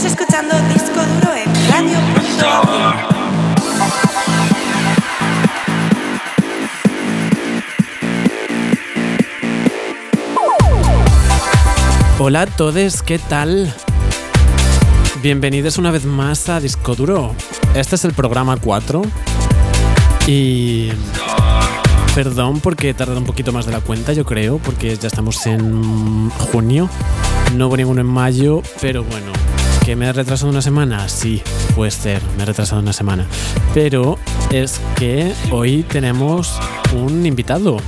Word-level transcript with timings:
Estás 0.00 0.18
escuchando 0.18 0.54
Disco 0.72 0.94
Duro 0.94 1.34
en 1.34 1.70
Radio. 1.70 1.98
Hola 12.18 12.40
a 12.40 12.46
todos, 12.46 13.02
¿qué 13.02 13.18
tal? 13.18 13.74
Bienvenidos 15.22 15.76
una 15.76 15.90
vez 15.90 16.06
más 16.06 16.48
a 16.48 16.60
Disco 16.60 16.94
Duro. 16.94 17.34
Este 17.74 17.96
es 17.96 18.04
el 18.06 18.14
programa 18.14 18.56
4 18.56 19.02
y... 20.26 20.92
Perdón 22.14 22.60
porque 22.60 22.88
he 22.88 22.94
tardado 22.94 23.18
un 23.18 23.26
poquito 23.26 23.52
más 23.52 23.66
de 23.66 23.72
la 23.72 23.80
cuenta, 23.80 24.14
yo 24.14 24.24
creo, 24.24 24.56
porque 24.60 24.96
ya 24.96 25.08
estamos 25.08 25.46
en 25.46 26.30
junio. 26.30 26.88
No 27.54 27.66
hubo 27.66 27.76
ninguno 27.76 28.00
en 28.00 28.06
mayo, 28.06 28.62
pero 28.80 29.04
bueno, 29.04 29.30
¿que 29.90 29.96
me 29.96 30.06
he 30.06 30.12
retrasado 30.12 30.52
una 30.52 30.62
semana? 30.62 31.08
Sí, 31.08 31.42
puede 31.74 31.90
ser, 31.90 32.22
me 32.36 32.44
he 32.44 32.46
retrasado 32.46 32.80
una 32.80 32.92
semana. 32.92 33.26
Pero 33.74 34.20
es 34.52 34.80
que 34.94 35.34
hoy 35.50 35.82
tenemos 35.82 36.60
un 36.94 37.26
invitado. 37.26 37.78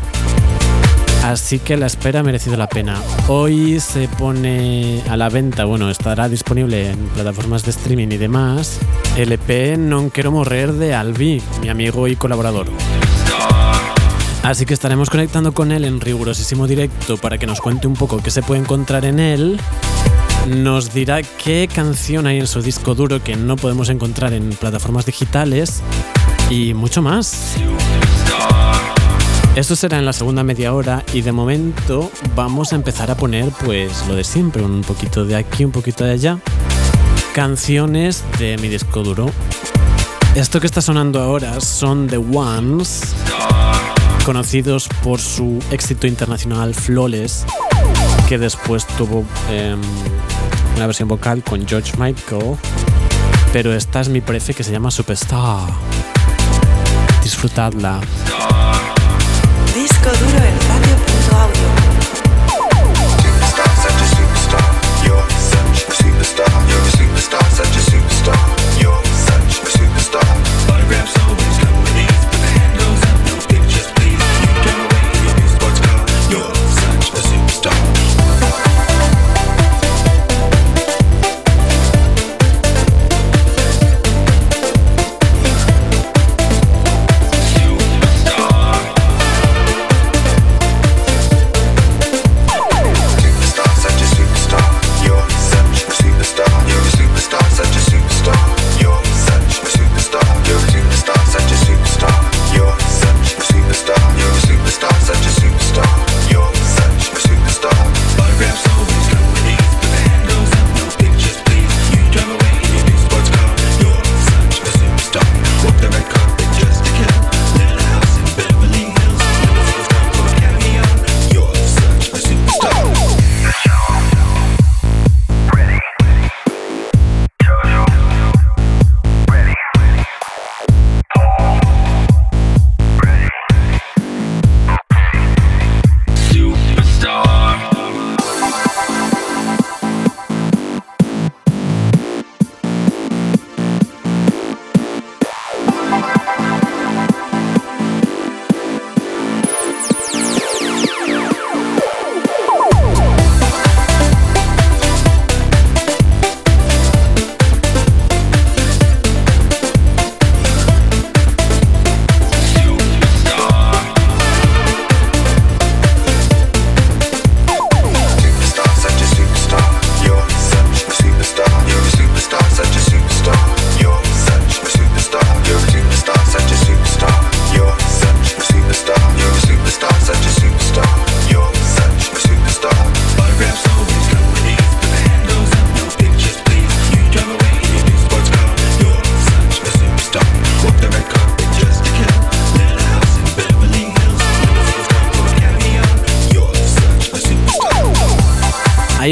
Así 1.23 1.60
que 1.60 1.77
la 1.77 1.87
espera 1.87 2.19
ha 2.19 2.23
merecido 2.24 2.57
la 2.57 2.69
pena. 2.69 3.01
Hoy 3.29 3.79
se 3.79 4.09
pone 4.09 5.01
a 5.09 5.16
la 5.16 5.29
venta, 5.29 5.65
bueno, 5.65 5.91
estará 5.91 6.29
disponible 6.29 6.91
en 6.91 6.98
plataformas 7.10 7.62
de 7.62 7.70
streaming 7.70 8.09
y 8.09 8.16
demás, 8.16 8.80
el 9.16 9.30
EP 9.30 9.79
Non 9.79 10.10
Quiero 10.10 10.32
Morrer 10.32 10.73
de 10.73 10.96
Albi, 10.96 11.41
mi 11.60 11.69
amigo 11.69 12.09
y 12.09 12.16
colaborador. 12.16 12.66
Así 14.43 14.66
que 14.66 14.74
estaremos 14.74 15.09
conectando 15.09 15.52
con 15.52 15.71
él 15.71 15.84
en 15.84 16.01
rigurosísimo 16.01 16.66
directo 16.66 17.16
para 17.16 17.38
que 17.38 17.46
nos 17.46 17.60
cuente 17.60 17.87
un 17.87 17.95
poco 17.95 18.21
qué 18.21 18.32
se 18.32 18.43
puede 18.43 18.60
encontrar 18.60 19.05
en 19.05 19.21
él. 19.21 19.60
Nos 20.48 20.92
dirá 20.92 21.23
qué 21.23 21.69
canción 21.73 22.26
hay 22.26 22.38
en 22.38 22.46
su 22.46 22.62
disco 22.62 22.95
duro 22.95 23.23
que 23.23 23.37
no 23.37 23.57
podemos 23.57 23.88
encontrar 23.88 24.32
en 24.32 24.51
plataformas 24.51 25.07
digitales 25.07 25.82
y 26.51 26.74
mucho 26.74 27.01
más. 27.01 27.57
Esto 29.54 29.76
será 29.76 29.99
en 29.99 30.07
la 30.07 30.12
segunda 30.12 30.43
media 30.43 30.74
hora 30.74 31.04
y 31.12 31.21
de 31.21 31.30
momento 31.30 32.10
vamos 32.34 32.73
a 32.73 32.76
empezar 32.76 33.10
a 33.10 33.16
poner 33.16 33.51
pues 33.65 34.07
lo 34.09 34.15
de 34.15 34.24
siempre, 34.24 34.62
un 34.62 34.80
poquito 34.82 35.24
de 35.24 35.37
aquí, 35.37 35.65
un 35.65 35.73
poquito 35.73 36.04
de 36.04 36.12
allá. 36.12 36.38
Canciones 37.34 38.24
de 38.38 38.59
mi 38.59 38.68
disco 38.68 39.02
duro. 39.02 39.30
Esto 40.34 40.60
que 40.60 40.66
está 40.66 40.80
sonando 40.80 41.21
ahora 41.21 41.60
son 41.60 42.09
The 42.09 42.16
Ones 42.16 43.15
conocidos 44.24 44.88
por 45.02 45.21
su 45.21 45.59
éxito 45.71 46.06
internacional 46.06 46.74
Flawless, 46.74 47.45
que 48.29 48.38
después 48.38 48.87
tuvo 48.87 49.24
eh, 49.51 49.77
una 50.76 50.87
versión 50.87 51.09
vocal 51.09 51.42
con 51.42 51.66
George 51.66 51.92
Michael, 51.98 52.56
pero 53.52 53.73
esta 53.73 54.01
es 54.01 54.09
mi 54.09 54.20
prefe 54.20 54.54
que 54.54 54.65
se 54.65 54.73
llama 54.73 54.90
Superstar. 54.90 55.68
Disfrutadla. 57.23 58.01
Disco 59.74 60.10
duro 60.10 60.45
en. 60.45 61.71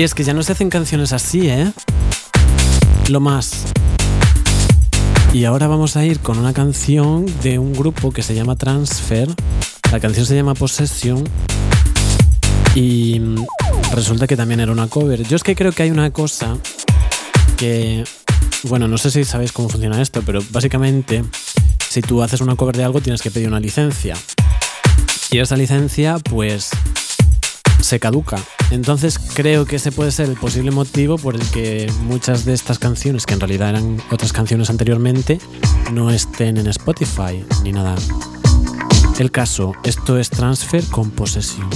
Ay, 0.01 0.05
es 0.05 0.15
que 0.15 0.25
ya 0.25 0.33
no 0.33 0.43
se 0.43 0.53
hacen 0.53 0.71
canciones 0.71 1.13
así, 1.13 1.51
¿eh? 1.51 1.71
Lo 3.11 3.21
más. 3.21 3.67
Y 5.35 5.45
ahora 5.45 5.67
vamos 5.67 5.95
a 5.95 6.07
ir 6.07 6.21
con 6.21 6.39
una 6.39 6.55
canción 6.55 7.27
de 7.43 7.59
un 7.59 7.75
grupo 7.75 8.11
que 8.11 8.23
se 8.23 8.35
llama 8.35 8.57
Transfer. 8.57 9.29
La 9.93 10.01
canción 10.01 10.25
se 10.25 10.35
llama 10.35 10.55
Possession. 10.55 11.23
Y 12.75 13.21
resulta 13.93 14.27
que 14.27 14.39
también 14.39 14.61
era 14.61 14.73
una 14.73 14.87
cover. 14.87 15.23
Yo 15.29 15.37
es 15.37 15.43
que 15.43 15.55
creo 15.55 15.71
que 15.73 15.83
hay 15.83 15.91
una 15.91 16.11
cosa 16.13 16.57
que... 17.59 18.03
Bueno, 18.63 18.89
no 18.89 18.97
sé 18.97 19.11
si 19.11 19.27
sabéis 19.27 19.53
cómo 19.53 19.69
funciona 19.69 20.01
esto, 20.01 20.23
pero 20.25 20.41
básicamente 20.49 21.25
si 21.91 22.01
tú 22.01 22.23
haces 22.23 22.41
una 22.41 22.57
cover 22.57 22.75
de 22.75 22.85
algo 22.85 23.03
tienes 23.03 23.21
que 23.21 23.31
pedir 23.31 23.49
una 23.49 23.61
licencia. 23.61 24.17
Y 25.31 25.41
esa 25.41 25.57
licencia, 25.57 26.17
pues 26.21 26.71
se 27.83 28.01
caduca. 28.01 28.39
Entonces 28.71 29.19
creo 29.19 29.65
que 29.67 29.77
ese 29.77 29.93
puede 29.93 30.13
ser 30.13 30.29
el 30.29 30.37
posible 30.37 30.71
motivo 30.71 31.19
por 31.19 31.35
el 31.35 31.43
que 31.51 31.91
muchas 32.05 32.45
de 32.45 32.53
estas 32.53 32.79
canciones, 32.79 33.27
que 33.27 33.35
en 33.35 33.41
realidad 33.41 33.71
eran 33.71 34.01
otras 34.11 34.33
canciones 34.33 34.71
anteriormente, 34.71 35.39
no 35.93 36.11
estén 36.11 36.57
en 36.57 36.67
Spotify 36.69 37.45
ni 37.65 37.73
nada. 37.73 37.97
El 39.19 39.31
caso, 39.31 39.75
esto 39.85 40.19
es 40.19 40.31
Transfer 40.31 40.85
con 40.87 41.11
posesión. 41.11 41.69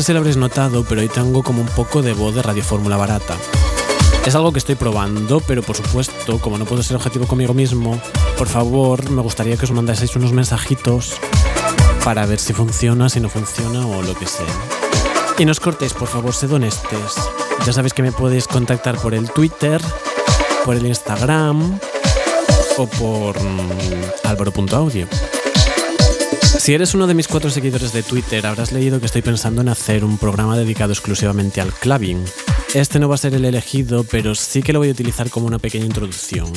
Sé 0.00 0.06
si 0.06 0.12
lo 0.14 0.20
habréis 0.20 0.38
notado, 0.38 0.82
pero 0.84 1.02
hoy 1.02 1.08
tengo 1.08 1.42
como 1.42 1.60
un 1.60 1.68
poco 1.68 2.00
de 2.00 2.14
voz 2.14 2.34
de 2.34 2.40
Radio 2.40 2.64
Fórmula 2.64 2.96
Barata. 2.96 3.36
Es 4.24 4.34
algo 4.34 4.50
que 4.50 4.58
estoy 4.58 4.74
probando, 4.74 5.40
pero 5.40 5.62
por 5.62 5.76
supuesto, 5.76 6.38
como 6.38 6.56
no 6.56 6.64
puedo 6.64 6.82
ser 6.82 6.96
objetivo 6.96 7.26
conmigo 7.26 7.52
mismo, 7.52 8.00
por 8.38 8.48
favor, 8.48 9.10
me 9.10 9.20
gustaría 9.20 9.58
que 9.58 9.66
os 9.66 9.72
mandaseis 9.72 10.16
unos 10.16 10.32
mensajitos 10.32 11.16
para 12.02 12.24
ver 12.24 12.38
si 12.38 12.54
funciona, 12.54 13.10
si 13.10 13.20
no 13.20 13.28
funciona 13.28 13.86
o 13.86 14.00
lo 14.00 14.14
que 14.14 14.26
sea. 14.26 14.46
Y 15.38 15.44
no 15.44 15.52
os 15.52 15.60
cortéis, 15.60 15.92
por 15.92 16.08
favor, 16.08 16.32
sed 16.32 16.50
honestes. 16.50 17.16
Ya 17.66 17.72
sabéis 17.74 17.92
que 17.92 18.02
me 18.02 18.12
podéis 18.12 18.46
contactar 18.46 18.96
por 18.96 19.12
el 19.12 19.30
Twitter, 19.30 19.82
por 20.64 20.76
el 20.76 20.86
Instagram 20.86 21.78
o 22.78 22.86
por 22.86 23.38
mm, 23.38 23.70
álvaro.audio. 24.24 25.08
Si 26.58 26.74
eres 26.74 26.94
uno 26.94 27.06
de 27.06 27.14
mis 27.14 27.28
cuatro 27.28 27.48
seguidores 27.48 27.92
de 27.92 28.02
Twitter, 28.02 28.44
habrás 28.46 28.72
leído 28.72 28.98
que 28.98 29.06
estoy 29.06 29.22
pensando 29.22 29.62
en 29.62 29.68
hacer 29.68 30.04
un 30.04 30.18
programa 30.18 30.58
dedicado 30.58 30.92
exclusivamente 30.92 31.60
al 31.60 31.72
clubbing. 31.72 32.24
Este 32.74 32.98
no 32.98 33.08
va 33.08 33.14
a 33.14 33.18
ser 33.18 33.34
el 33.34 33.44
elegido, 33.44 34.04
pero 34.04 34.34
sí 34.34 34.62
que 34.62 34.72
lo 34.72 34.80
voy 34.80 34.88
a 34.88 34.92
utilizar 34.92 35.30
como 35.30 35.46
una 35.46 35.58
pequeña 35.58 35.86
introducción. 35.86 36.52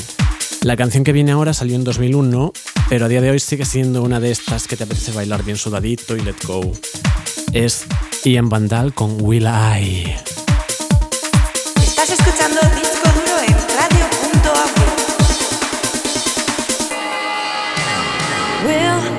La 0.61 0.75
canción 0.75 1.03
que 1.03 1.13
viene 1.13 1.31
ahora 1.31 1.53
salió 1.53 1.75
en 1.75 1.83
2001, 1.83 2.53
pero 2.89 3.05
a 3.05 3.07
día 3.07 3.21
de 3.21 3.31
hoy 3.31 3.39
sigue 3.39 3.65
siendo 3.65 4.01
una 4.01 4.19
de 4.19 4.31
estas 4.31 4.67
que 4.67 4.75
te 4.75 4.83
apetece 4.83 5.11
bailar 5.11 5.43
bien 5.43 5.57
sudadito 5.57 6.17
y 6.17 6.21
let 6.21 6.35
go. 6.45 6.71
Es 7.53 7.85
Ian 8.23 8.49
Vandal 8.49 8.93
con 8.93 9.21
Will 9.21 9.45
I. 9.45 10.15
Estás 11.81 12.09
escuchando 12.09 12.59
Disco 12.75 13.09
Duro 13.13 13.39
en 13.47 13.53
radio.audio. 13.77 14.83
Will 18.65 19.12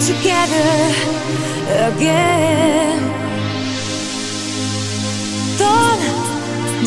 together 0.00 0.70
again? 1.92 2.98
Thought 5.60 6.00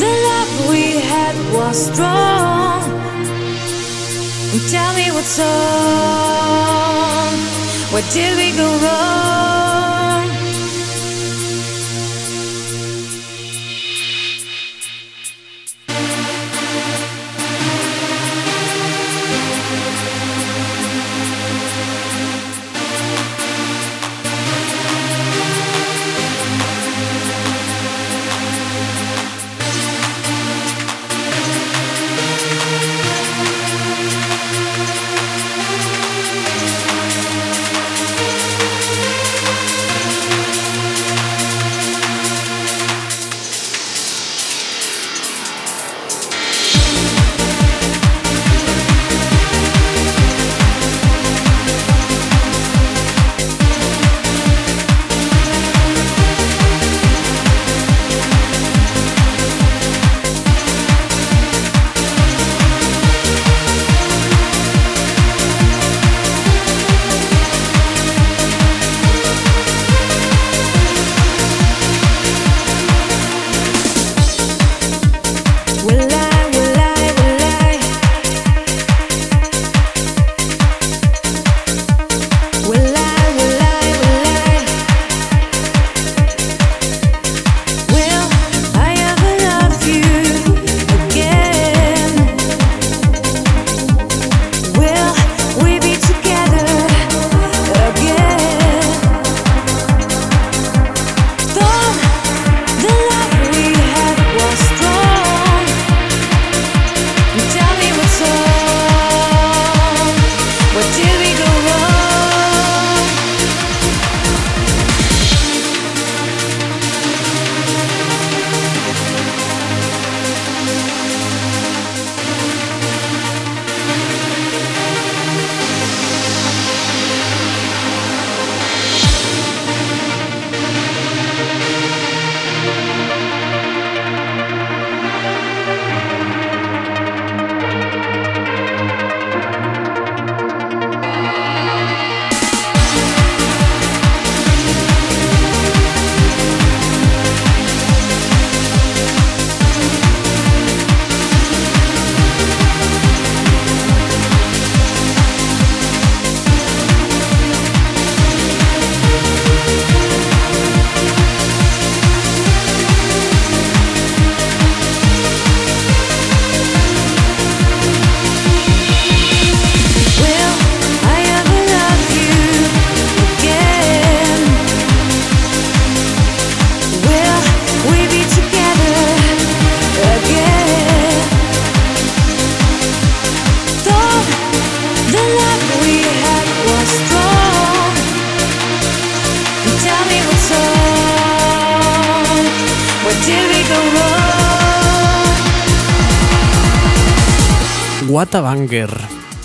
the 0.02 0.12
love 0.28 0.50
we 0.70 0.84
had 0.98 1.36
was 1.54 1.76
strong. 1.86 2.82
Tell 4.68 4.92
me 4.94 5.10
what's 5.12 5.38
wrong. 5.38 6.64
Where 7.92 8.06
did 8.12 8.36
we 8.36 8.50
go 8.56 8.66
wrong? 8.82 9.63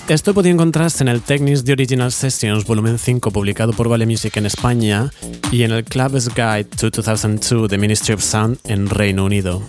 Esto 0.07 0.33
podía 0.33 0.51
encontrarse 0.51 1.03
en 1.03 1.07
el 1.07 1.21
Technics 1.21 1.63
The 1.63 1.73
Original 1.73 2.11
Sessions 2.11 2.65
volumen 2.65 2.97
5 2.97 3.31
publicado 3.31 3.73
por 3.73 3.89
Vale 3.89 4.05
Music 4.05 4.38
en 4.38 4.45
España 4.45 5.11
y 5.51 5.63
en 5.63 5.71
el 5.71 5.83
Club's 5.83 6.29
Guide 6.29 6.63
to 6.63 6.89
2002 6.89 7.69
de 7.69 7.77
Ministry 7.77 8.13
of 8.13 8.23
Sound 8.23 8.57
en 8.63 8.89
Reino 8.89 9.25
Unido. 9.25 9.61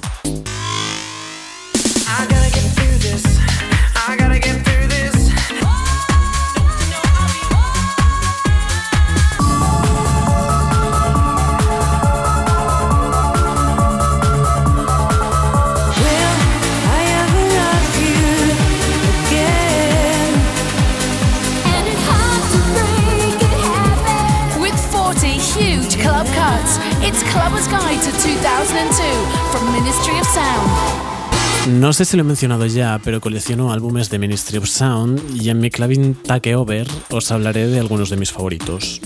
No 31.68 31.92
sé 31.92 32.04
si 32.04 32.16
lo 32.16 32.22
he 32.22 32.26
mencionado 32.26 32.66
ya, 32.66 33.00
pero 33.04 33.20
colecciono 33.20 33.72
álbumes 33.72 34.10
de 34.10 34.18
Ministry 34.18 34.58
of 34.58 34.68
Sound 34.68 35.36
y 35.36 35.50
en 35.50 35.60
mi 35.60 35.70
Clavin 35.70 36.14
Takeover 36.14 36.86
os 37.10 37.30
hablaré 37.30 37.66
de 37.66 37.78
algunos 37.78 38.10
de 38.10 38.16
mis 38.16 38.32
favoritos. 38.32 39.00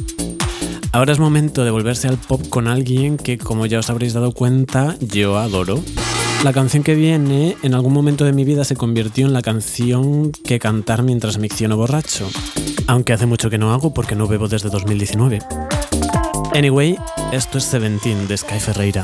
Ahora 0.93 1.13
es 1.13 1.19
momento 1.19 1.65
de 1.65 1.71
volverse 1.71 2.07
al 2.07 2.19
pop 2.19 2.41
con 2.49 2.69
alguien 2.69 3.17
que, 3.17 3.39
como 3.39 3.67
ya 3.67 3.81
os 3.81 3.91
habréis 3.91 4.13
dado 4.13 4.33
cuenta, 4.33 4.97
yo 5.01 5.39
adoro. 5.39 5.83
La 6.45 6.53
canción 6.53 6.83
que 6.83 6.95
viene 6.95 7.57
en 7.63 7.75
algún 7.75 7.93
momento 7.93 8.25
de 8.25 8.33
mi 8.33 8.45
vida 8.45 8.65
se 8.65 8.77
convirtió 8.77 9.27
en 9.27 9.33
la 9.33 9.43
canción 9.43 10.31
que 10.31 10.59
cantar 10.59 11.03
mientras 11.03 11.39
me 11.39 11.47
acciono 11.47 11.77
borracho, 11.77 12.29
aunque 12.87 13.13
hace 13.13 13.27
mucho 13.27 13.51
que 13.51 13.59
no 13.59 13.73
hago 13.73 13.93
porque 13.93 14.15
no 14.15 14.29
bebo 14.29 14.47
desde 14.47 14.69
2019. 14.69 15.41
Anyway, 16.55 16.97
esto 17.33 17.59
es 17.59 17.65
Seventeen 17.65 18.29
de 18.29 18.37
Sky 18.37 18.61
Ferreira. 18.61 19.03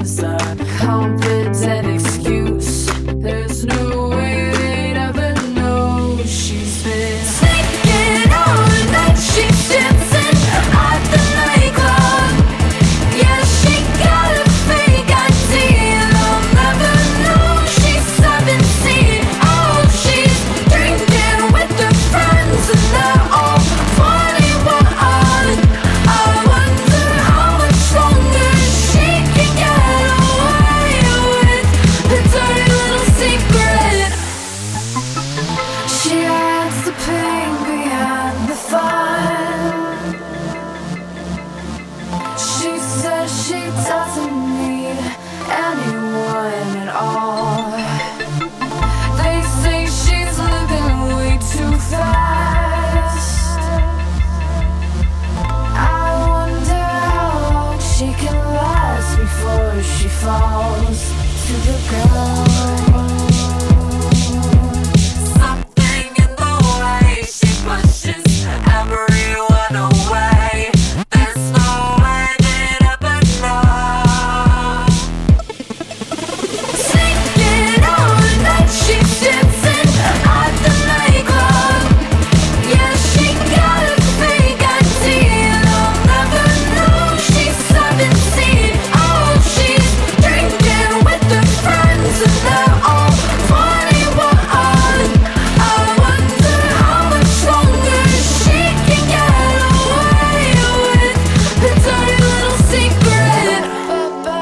Inside. 0.00 0.39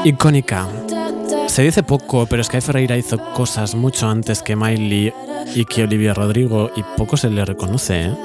Icónica. 0.09 0.67
Se 1.45 1.61
dice 1.61 1.83
poco, 1.83 2.25
pero 2.25 2.43
Sky 2.43 2.61
Ferreira 2.61 2.97
hizo 2.97 3.19
cosas 3.35 3.75
mucho 3.75 4.09
antes 4.09 4.41
que 4.41 4.55
Miley 4.55 5.13
y 5.53 5.65
que 5.65 5.83
Olivia 5.83 6.15
Rodrigo 6.15 6.71
y 6.75 6.81
poco 6.97 7.15
se 7.15 7.29
le 7.29 7.45
reconoce, 7.45 8.07
¿eh? 8.07 8.15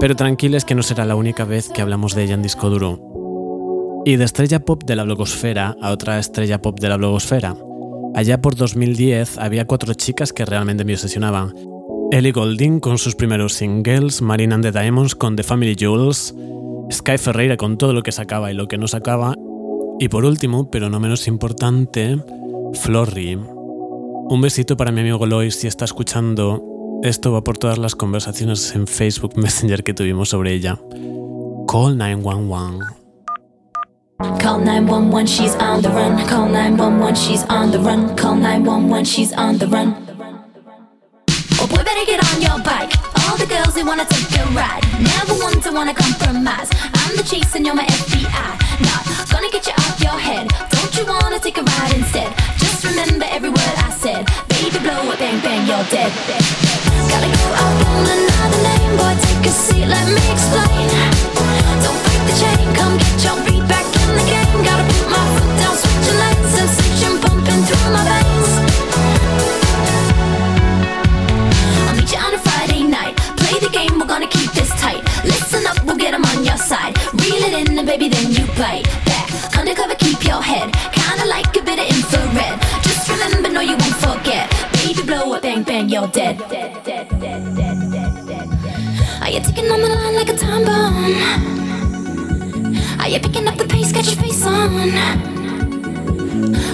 Pero 0.00 0.16
tranquiles 0.16 0.64
que 0.64 0.74
no 0.74 0.82
será 0.82 1.04
la 1.04 1.14
única 1.14 1.44
vez 1.44 1.68
que 1.68 1.82
hablamos 1.82 2.14
de 2.14 2.22
ella 2.22 2.34
en 2.34 2.42
disco 2.42 2.70
duro. 2.70 4.02
Y 4.06 4.16
de 4.16 4.24
estrella 4.24 4.60
pop 4.60 4.82
de 4.84 4.96
la 4.96 5.04
blogosfera 5.04 5.76
a 5.82 5.90
otra 5.90 6.18
estrella 6.18 6.62
pop 6.62 6.80
de 6.80 6.88
la 6.88 6.96
blogosfera. 6.96 7.54
Allá 8.14 8.40
por 8.40 8.56
2010 8.56 9.36
había 9.36 9.66
cuatro 9.66 9.92
chicas 9.92 10.32
que 10.32 10.46
realmente 10.46 10.86
me 10.86 10.94
obsesionaban. 10.94 11.52
Ellie 12.12 12.32
Goulding 12.32 12.80
con 12.80 12.96
sus 12.96 13.14
primeros 13.14 13.52
singles, 13.52 14.22
Marina 14.22 14.54
and 14.54 14.64
the 14.64 14.72
Diamonds 14.72 15.14
con 15.14 15.36
The 15.36 15.42
Family 15.42 15.76
Jewels, 15.78 16.34
Sky 16.90 17.18
Ferreira 17.18 17.58
con 17.58 17.76
todo 17.76 17.92
lo 17.92 18.02
que 18.02 18.12
sacaba 18.12 18.50
y 18.50 18.54
lo 18.54 18.68
que 18.68 18.78
no 18.78 18.88
sacaba, 18.88 19.34
y 20.02 20.08
por 20.08 20.24
último, 20.24 20.68
pero 20.68 20.90
no 20.90 20.98
menos 20.98 21.28
importante, 21.28 22.18
Florry. 22.74 23.36
Un 23.36 24.40
besito 24.40 24.76
para 24.76 24.90
mi 24.90 25.00
amigo 25.00 25.26
Lois 25.26 25.54
si 25.54 25.68
está 25.68 25.84
escuchando. 25.84 26.60
Esto 27.04 27.30
va 27.30 27.44
por 27.44 27.56
todas 27.56 27.78
las 27.78 27.94
conversaciones 27.94 28.74
en 28.74 28.88
Facebook 28.88 29.38
Messenger 29.38 29.84
que 29.84 29.94
tuvimos 29.94 30.30
sobre 30.30 30.54
ella. 30.54 30.76
Call 31.68 31.96
911. 31.96 32.84
Call 34.40 34.64
911, 34.64 35.26
she's 35.26 35.54
on 35.60 35.80
the 35.82 35.88
run. 35.88 36.16
Call 36.26 36.48
911, 36.48 37.14
she's 37.14 37.44
on 37.48 37.70
the 37.70 37.78
run. 37.78 38.16
Call 38.16 38.34
911, 38.34 39.04
she's 39.04 39.32
on 39.34 39.56
the 39.58 39.66
run. 39.66 39.94
Oh 41.60 41.66
boy, 41.68 41.76
better 41.76 42.04
get 42.06 42.20
on 42.34 42.42
your 42.42 42.58
bike. 42.64 43.01
All 43.28 43.36
the 43.36 43.46
girls 43.46 43.74
who 43.76 43.84
wanna 43.86 44.04
take 44.04 44.30
a 44.40 44.44
ride, 44.52 44.84
never 45.00 45.34
one 45.34 45.60
to 45.62 45.70
wanna 45.72 45.94
compromise. 45.94 46.68
I'm 46.94 47.16
the 47.16 47.22
chase 47.22 47.54
and 47.54 47.64
you're 47.66 47.74
my 47.74 47.84
FBI. 47.84 48.50
Not 48.88 49.02
gonna 49.30 49.50
get 49.50 49.66
you 49.66 49.72
off 49.72 50.00
your 50.00 50.18
head. 50.18 50.48
Don't 50.70 50.92
you 50.96 51.04
wanna 51.06 51.38
take 51.38 51.58
a 51.58 51.62
ride 51.62 51.92
instead? 51.94 52.30
Just 52.58 52.84
remember 52.84 53.26
every 53.30 53.50
word 53.50 53.76
I 53.76 53.90
said. 53.90 54.26
Baby, 54.48 54.78
blow 54.78 55.10
up, 55.10 55.18
bang 55.18 55.40
bang, 55.40 55.66
you're 55.66 55.86
dead. 55.90 56.12
Gotta 57.10 57.28
go 57.38 57.44
out 57.62 57.76
on 57.92 58.04
another 58.16 58.60
name, 58.68 58.92
boy. 58.98 59.14
Take 59.24 59.46
a 59.46 59.52
seat, 59.62 59.86
let 59.86 60.06
me 60.08 60.22
explain. 60.34 60.88
Don't 61.84 62.00
break 62.04 62.22
the 62.28 62.34
chain, 62.40 62.74
come 62.74 62.98
get 62.98 63.24
your. 63.24 63.51
Gotta 74.22 74.38
keep 74.38 74.52
this 74.52 74.70
tight. 74.80 75.02
Listen 75.24 75.66
up, 75.66 75.82
we'll 75.84 75.96
get 75.96 76.14
'em 76.14 76.24
on 76.24 76.44
your 76.44 76.56
side. 76.56 76.96
Reel 77.14 77.42
it 77.42 77.54
in, 77.60 77.76
and 77.76 77.86
baby, 77.88 78.08
then 78.08 78.30
you 78.30 78.46
bite 78.54 78.86
back. 79.04 79.28
Undercover, 79.58 79.96
keep 79.96 80.24
your 80.24 80.40
head. 80.40 80.70
Kinda 80.92 81.24
like 81.26 81.50
a 81.56 81.62
bit 81.62 81.80
of 81.80 81.86
infrared. 81.94 82.56
Just 82.82 83.08
remember, 83.08 83.48
no, 83.48 83.60
you 83.60 83.76
won't 83.82 83.98
forget. 84.06 84.46
Baby, 84.74 85.02
blow 85.02 85.32
up, 85.32 85.42
bang, 85.42 85.64
bang, 85.64 85.88
you're 85.88 86.06
dead. 86.06 86.38
dead, 86.48 86.84
dead, 86.84 87.08
dead, 87.18 87.42
dead, 87.56 87.90
dead, 87.90 88.14
dead. 88.28 88.48
Are 89.22 89.30
you 89.34 89.40
ticking 89.40 89.68
on 89.72 89.80
the 89.80 89.88
line 89.88 90.14
like 90.14 90.28
a 90.28 90.36
time 90.36 90.64
bomb? 90.68 90.96
Are 93.00 93.08
you 93.08 93.18
picking 93.18 93.48
up 93.48 93.56
the 93.56 93.66
pace, 93.66 93.90
got 93.90 94.06
your 94.06 94.18
face 94.22 94.46
on? 94.46 94.70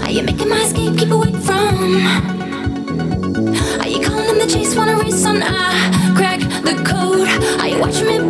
Are 0.05 0.11
you 0.11 0.23
making 0.23 0.51
my 0.51 0.61
escape, 0.67 0.99
keep 0.99 1.11
away 1.11 1.33
from? 1.47 1.97
Are 3.81 3.89
you 3.89 4.01
calling 4.07 4.39
the 4.39 4.47
chase, 4.53 4.75
wanna 4.77 4.97
race 4.97 5.25
on? 5.25 5.43
I 5.43 6.08
the 6.75 6.83
code. 6.85 7.29
Are 7.61 7.69
you 7.69 7.79
watching 7.79 8.07
me, 8.07 8.28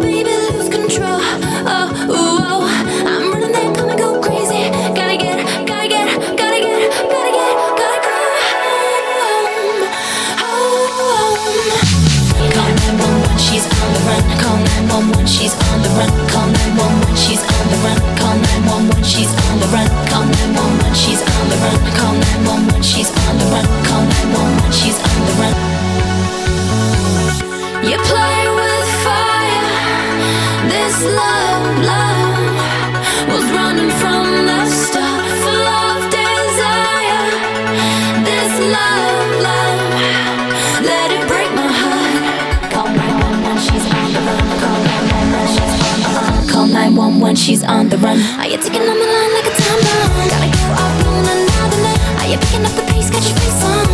she's 47.48 47.64
on 47.64 47.88
the 47.88 47.96
run. 48.04 48.20
Are 48.36 48.46
you 48.46 48.58
ticking 48.60 48.84
on 48.84 48.98
the 49.00 49.08
line 49.08 49.32
like 49.32 49.48
a 49.48 49.54
time 49.56 49.80
bomb? 49.80 50.28
Gotta 50.28 50.52
go 50.52 50.68
out 50.68 51.00
on 51.08 51.24
another 51.32 51.80
night. 51.80 52.00
Are 52.20 52.28
you 52.28 52.36
picking 52.44 52.60
up 52.60 52.76
the 52.76 52.84
pace? 52.92 53.08
Got 53.08 53.24
your 53.24 53.36
face 53.40 53.64
on. 53.64 53.88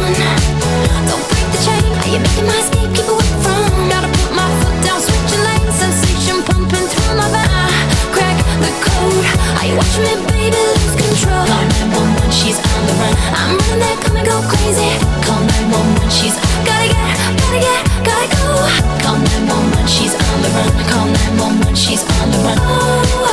Don't 1.06 1.22
break 1.30 1.46
the 1.54 1.60
chain. 1.62 1.86
Are 2.02 2.10
you 2.10 2.18
making 2.18 2.46
my 2.50 2.58
escape? 2.58 2.90
Keep 2.98 3.06
away 3.14 3.30
from. 3.46 3.70
Gotta 3.94 4.10
put 4.10 4.34
my 4.34 4.42
foot 4.58 4.74
down, 4.82 4.98
switching 4.98 5.42
lanes. 5.46 5.70
Sensation 5.70 6.42
pumping 6.42 6.82
through 6.82 7.14
my 7.14 7.30
veins. 7.30 7.94
Crack 8.10 8.34
the 8.58 8.70
code. 8.82 9.22
Are 9.22 9.66
you 9.70 9.78
watching 9.78 10.02
me, 10.02 10.14
baby? 10.34 10.58
Lose 10.74 10.98
control. 10.98 11.46
Call 11.46 11.62
911, 11.94 12.34
she's 12.34 12.58
on 12.58 12.82
the 12.90 12.94
run. 12.98 13.14
I'm 13.38 13.54
running 13.54 13.86
there, 13.86 13.98
come 14.02 14.18
and 14.18 14.26
go 14.26 14.36
crazy. 14.50 14.90
Call 15.30 15.46
911, 15.70 16.10
she's 16.10 16.34
gotta 16.66 16.90
get, 16.90 17.06
gotta 17.38 17.60
get, 17.62 17.82
gotta 18.02 18.26
go. 18.34 18.50
Call 18.98 19.22
911, 19.46 19.86
she's 19.86 20.14
on 20.18 20.38
the 20.42 20.50
run. 20.58 20.70
Call 20.90 21.06
911, 21.38 21.78
she's 21.78 22.02
on 22.18 22.34
the 22.34 22.38
run. 22.42 22.58
Oh, 22.66 23.23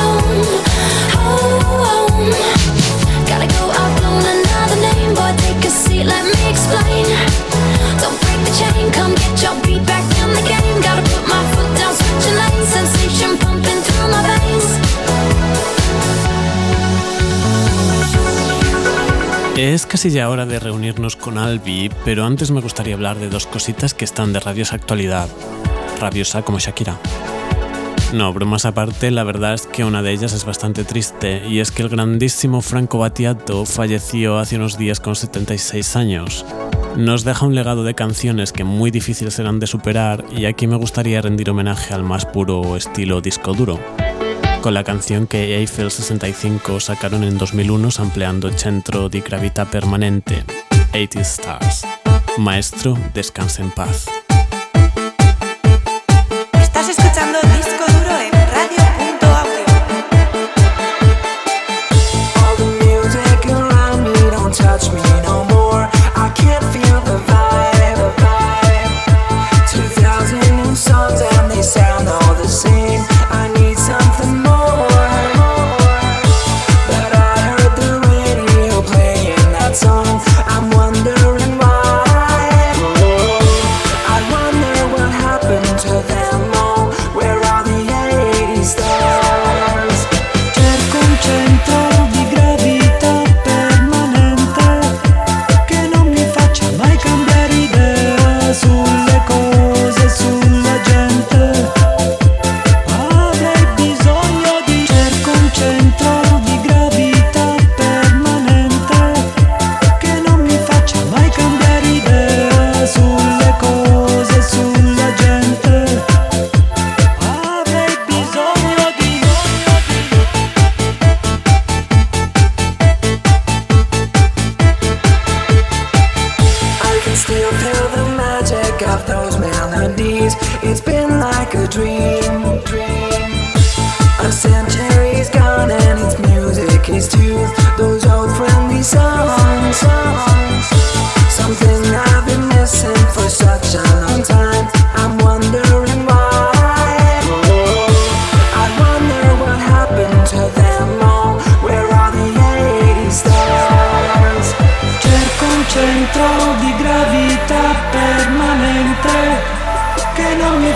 Es 19.62 19.86
casi 19.86 20.10
ya 20.10 20.28
hora 20.28 20.44
de 20.44 20.58
reunirnos 20.58 21.14
con 21.14 21.38
Albi, 21.38 21.88
pero 22.04 22.24
antes 22.24 22.50
me 22.50 22.60
gustaría 22.60 22.94
hablar 22.94 23.18
de 23.18 23.28
dos 23.28 23.46
cositas 23.46 23.94
que 23.94 24.04
están 24.04 24.32
de 24.32 24.40
rabiosa 24.40 24.74
actualidad. 24.74 25.28
Rabiosa 26.00 26.42
como 26.42 26.58
Shakira. 26.58 26.98
No, 28.12 28.32
bromas 28.32 28.66
aparte, 28.66 29.10
la 29.10 29.24
verdad 29.24 29.54
es 29.54 29.66
que 29.66 29.84
una 29.84 30.02
de 30.02 30.12
ellas 30.12 30.34
es 30.34 30.44
bastante 30.44 30.84
triste, 30.84 31.46
y 31.48 31.60
es 31.60 31.70
que 31.70 31.82
el 31.82 31.88
grandísimo 31.88 32.60
Franco 32.60 32.98
Battiato 32.98 33.64
falleció 33.64 34.38
hace 34.38 34.56
unos 34.56 34.76
días 34.76 35.00
con 35.00 35.16
76 35.16 35.96
años. 35.96 36.44
Nos 36.96 37.24
deja 37.24 37.46
un 37.46 37.54
legado 37.54 37.84
de 37.84 37.94
canciones 37.94 38.52
que 38.52 38.64
muy 38.64 38.90
difíciles 38.90 39.32
serán 39.34 39.60
de 39.60 39.66
superar, 39.66 40.24
y 40.36 40.44
aquí 40.44 40.66
me 40.66 40.76
gustaría 40.76 41.22
rendir 41.22 41.48
homenaje 41.48 41.94
al 41.94 42.04
más 42.04 42.26
puro 42.26 42.76
estilo 42.76 43.20
disco 43.20 43.54
duro 43.54 43.80
con 44.62 44.74
la 44.74 44.84
canción 44.84 45.26
que 45.26 45.56
Eiffel 45.56 45.90
65 45.90 46.78
sacaron 46.78 47.24
en 47.24 47.36
2001 47.36 47.90
sampleando 47.90 48.48
Centro 48.50 49.08
di 49.08 49.20
Gravità 49.20 49.64
Permanente, 49.64 50.44
80 50.94 51.20
Stars. 51.20 51.84
Maestro, 52.38 52.96
descansa 53.12 53.62
en 53.62 53.72
paz. 53.72 54.06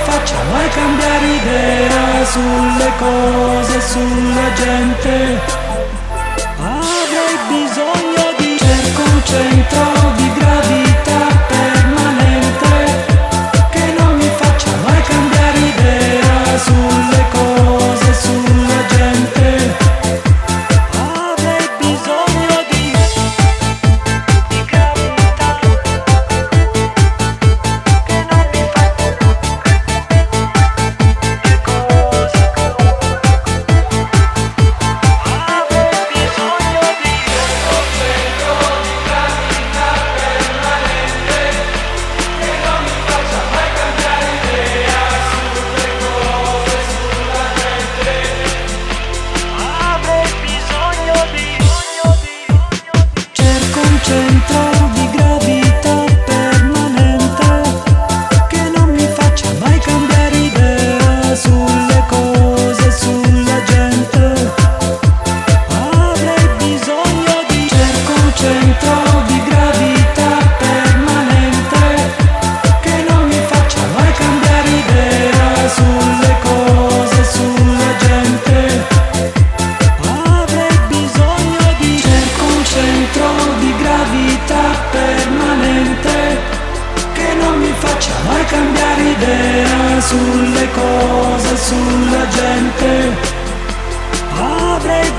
Faccia 0.06 0.42
mai 0.50 0.68
cambiare 0.70 1.26
idea 1.26 2.24
sulle 2.24 2.92
cose, 2.98 3.80
sulla 3.80 4.52
gente. 4.54 5.35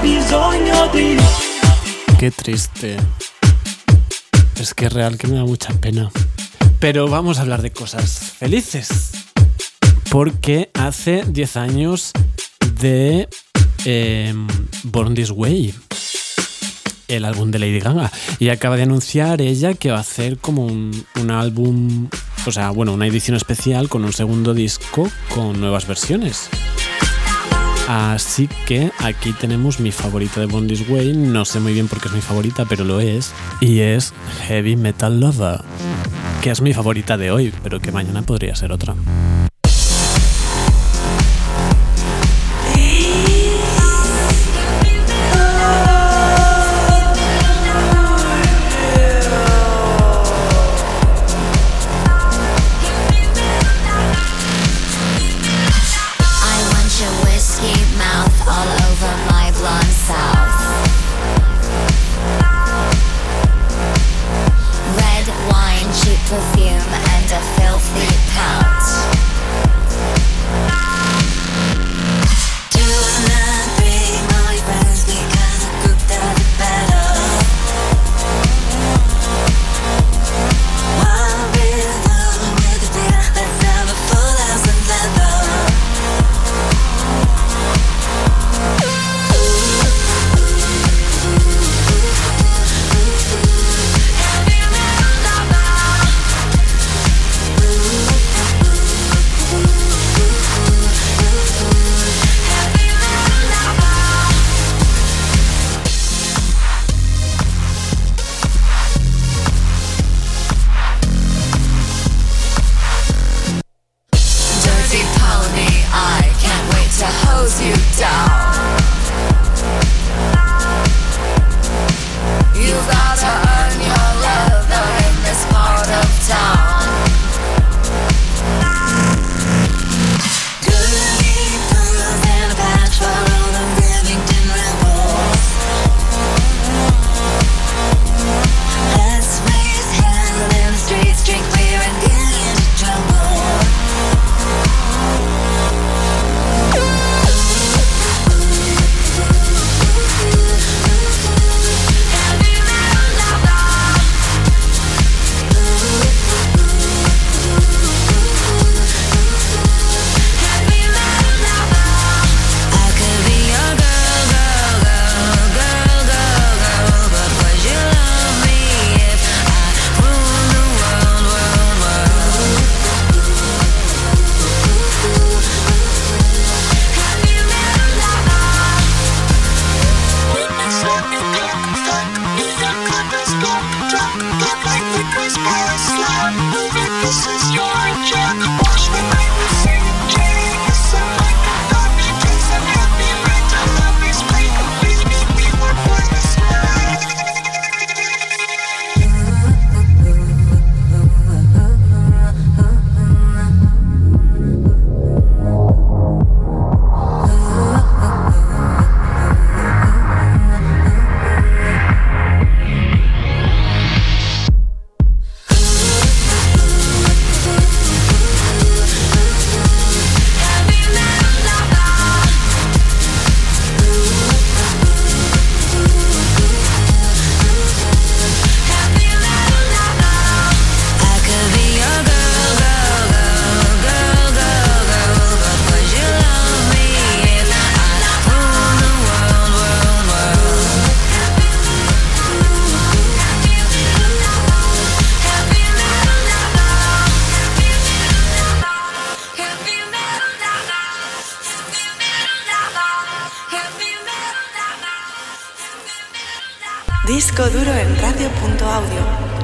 Bisogno 0.01 0.87
di 0.93 1.17
Qué 2.19 2.31
triste. 2.31 2.97
Es 4.59 4.73
que 4.73 4.85
es 4.87 4.93
real 4.93 5.17
que 5.17 5.27
me 5.27 5.35
da 5.35 5.43
mucha 5.43 5.73
pena. 5.73 6.09
Pero 6.79 7.07
vamos 7.07 7.37
a 7.37 7.41
hablar 7.41 7.61
de 7.61 7.71
cosas 7.71 8.33
felices. 8.37 9.11
Porque 10.09 10.69
hace 10.73 11.23
10 11.27 11.57
años 11.57 12.11
de 12.79 13.27
eh, 13.85 14.33
Born 14.83 15.13
This 15.13 15.31
Way, 15.31 15.75
el 17.07 17.25
álbum 17.25 17.51
de 17.51 17.59
Lady 17.59 17.79
Gaga. 17.79 18.11
Y 18.39 18.49
acaba 18.49 18.77
de 18.77 18.83
anunciar 18.83 19.41
ella 19.41 19.73
que 19.73 19.91
va 19.91 19.97
a 19.97 20.01
hacer 20.01 20.37
como 20.37 20.65
un, 20.65 21.05
un 21.21 21.31
álbum, 21.31 22.09
o 22.45 22.51
sea, 22.51 22.71
bueno, 22.71 22.93
una 22.93 23.07
edición 23.07 23.35
especial 23.35 23.89
con 23.89 24.05
un 24.05 24.13
segundo 24.13 24.53
disco 24.53 25.09
con 25.33 25.59
nuevas 25.59 25.85
versiones. 25.85 26.49
Así 27.87 28.49
que 28.67 28.91
aquí 28.99 29.31
tenemos 29.31 29.79
mi 29.79 29.91
favorita 29.91 30.41
de 30.41 30.45
Born 30.45 30.67
This 30.67 30.89
Way. 30.89 31.13
No 31.13 31.45
sé 31.45 31.61
muy 31.61 31.73
bien 31.73 31.87
por 31.87 32.01
qué 32.01 32.09
es 32.09 32.13
mi 32.13 32.21
favorita, 32.21 32.65
pero 32.65 32.83
lo 32.83 32.99
es. 32.99 33.33
Y 33.61 33.79
es 33.79 34.13
Heavy 34.47 34.75
Metal 34.75 35.19
Lover. 35.19 35.61
Que 36.41 36.51
es 36.51 36.61
mi 36.61 36.73
favorita 36.73 37.17
de 37.17 37.31
hoy, 37.31 37.53
pero 37.63 37.79
que 37.79 37.93
mañana 37.93 38.21
podría 38.23 38.55
ser 38.55 38.73
otra. 38.73 38.93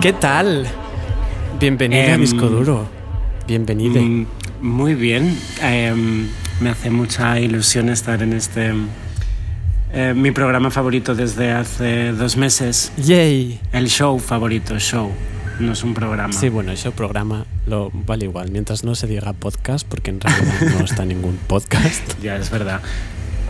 ¿Qué 0.04 0.12
tal? 0.14 0.68
Bienvenida 1.60 2.02
a 2.04 2.14
Em, 2.16 2.22
Disco 2.22 2.48
Duro. 2.48 2.88
Bienvenida. 3.48 4.02
Mm, 4.02 4.26
Muy 4.62 4.96
bien. 4.96 5.38
Em, 5.62 6.28
me 6.60 6.70
hace 6.70 6.90
mucha 6.90 7.40
ilusión 7.40 7.90
estar 7.90 8.22
en 8.22 8.34
este. 8.34 8.74
eh, 9.94 10.14
mi 10.16 10.32
programa 10.32 10.72
favorito 10.72 11.16
desde 11.16 11.52
hace 11.52 12.12
dos 12.12 12.36
meses. 12.38 12.92
¡Yay! 12.98 13.60
El 13.72 13.88
show 13.90 14.20
favorito, 14.20 14.78
show. 14.80 15.10
No 15.60 15.72
es 15.74 15.84
un 15.84 15.94
programa. 15.94 16.34
Sí, 16.34 16.50
bueno, 16.50 16.72
ese 16.74 16.92
programa 16.92 17.46
lo 17.68 17.90
vale 17.94 18.26
igual, 18.26 18.52
mientras 18.52 18.84
no 18.84 18.96
se 18.96 19.08
diga 19.08 19.32
podcast, 19.34 19.88
porque 19.88 20.10
en 20.12 20.20
realidad 20.20 20.78
no 20.80 20.84
está 20.86 21.06
ningún 21.06 21.38
podcast. 21.48 22.02
Ya 22.22 22.36
es 22.38 22.50
verdad. 22.50 22.82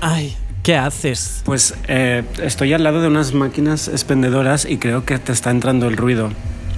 Ay, 0.02 0.36
¿qué 0.64 0.78
haces? 0.78 1.42
Pues 1.46 1.76
eh, 1.88 2.24
estoy 2.42 2.74
al 2.74 2.84
lado 2.84 3.02
de 3.02 3.10
unas 3.10 3.34
máquinas 3.34 3.90
expendedoras 3.90 4.66
y 4.66 4.78
creo 4.78 5.06
que 5.06 5.20
te 5.20 5.32
está 5.32 5.52
entrando 5.52 5.88
el 5.88 5.98
ruido. 5.98 6.32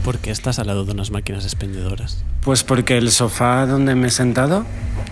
¿Por 0.03 0.19
qué 0.19 0.31
estás 0.31 0.59
al 0.59 0.67
lado 0.67 0.85
de 0.85 0.91
unas 0.91 1.11
máquinas 1.11 1.45
expendedoras? 1.45 2.23
Pues 2.41 2.63
porque 2.63 2.97
el 2.97 3.11
sofá 3.11 3.65
donde 3.65 3.95
me 3.95 4.07
he 4.07 4.11
sentado 4.11 4.65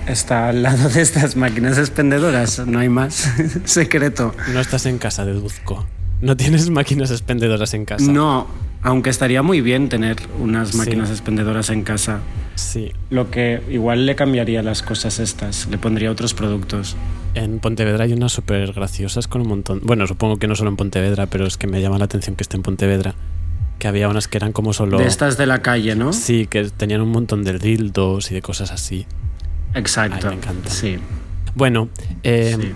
está 0.07 0.49
al 0.49 0.61
lado 0.63 0.89
de 0.89 1.01
estas 1.01 1.35
máquinas 1.35 1.77
expendedoras. 1.77 2.59
No 2.67 2.79
hay 2.79 2.89
más 2.89 3.31
secreto. 3.65 4.35
No 4.53 4.59
estás 4.59 4.85
en 4.85 4.97
casa, 4.97 5.25
deduzco. 5.25 5.85
No 6.21 6.37
tienes 6.37 6.69
máquinas 6.69 7.11
expendedoras 7.11 7.73
en 7.73 7.85
casa. 7.85 8.11
No, 8.11 8.47
aunque 8.83 9.09
estaría 9.09 9.41
muy 9.41 9.61
bien 9.61 9.89
tener 9.89 10.17
unas 10.39 10.69
Sí. 10.69 10.77
máquinas 10.77 11.09
expendedoras 11.09 11.69
en 11.69 11.83
casa. 11.83 12.19
Sí. 12.55 12.91
Lo 13.09 13.31
que 13.31 13.61
igual 13.69 14.05
le 14.05 14.15
cambiaría 14.15 14.61
las 14.61 14.81
cosas 14.83 15.19
estas, 15.19 15.67
le 15.67 15.77
pondría 15.77 16.11
otros 16.11 16.33
productos. 16.33 16.95
En 17.33 17.59
Pontevedra 17.59 18.03
hay 18.03 18.13
unas 18.13 18.31
súper 18.31 18.73
graciosas 18.73 19.27
con 19.27 19.41
un 19.41 19.47
montón. 19.47 19.81
Bueno, 19.83 20.05
supongo 20.05 20.37
que 20.37 20.47
no 20.47 20.55
solo 20.55 20.69
en 20.69 20.75
Pontevedra, 20.75 21.25
pero 21.25 21.47
es 21.47 21.57
que 21.57 21.65
me 21.65 21.81
llama 21.81 21.97
la 21.97 22.05
atención 22.05 22.35
que 22.35 22.43
esté 22.43 22.57
en 22.57 22.63
Pontevedra. 22.63 23.15
Que 23.79 23.87
había 23.87 24.07
unas 24.07 24.27
que 24.27 24.37
eran 24.37 24.51
como 24.53 24.71
solo. 24.71 24.99
De 24.99 25.07
estas 25.07 25.35
de 25.37 25.45
la 25.47 25.61
calle, 25.63 25.95
¿no? 25.95 26.13
Sí, 26.13 26.45
que 26.45 26.65
tenían 26.69 27.01
un 27.01 27.09
montón 27.09 27.43
de 27.43 27.57
dildos 27.57 28.29
y 28.31 28.35
de 28.35 28.41
cosas 28.43 28.71
así. 28.71 29.07
Exacto. 29.73 30.27
Ay, 30.29 30.35
me 30.35 30.41
encanta. 30.41 30.69
Sí. 30.69 30.97
Bueno, 31.55 31.89
eh, 32.21 32.55
Sí. 32.59 32.71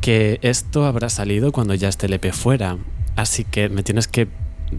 que 0.00 0.38
esto 0.42 0.84
habrá 0.86 1.08
salido 1.08 1.50
cuando 1.50 1.74
ya 1.74 1.88
esté 1.88 2.06
el 2.06 2.12
EP 2.14 2.30
fuera. 2.32 2.76
Así 3.16 3.44
que 3.44 3.68
me 3.68 3.82
tienes 3.82 4.06
que 4.06 4.28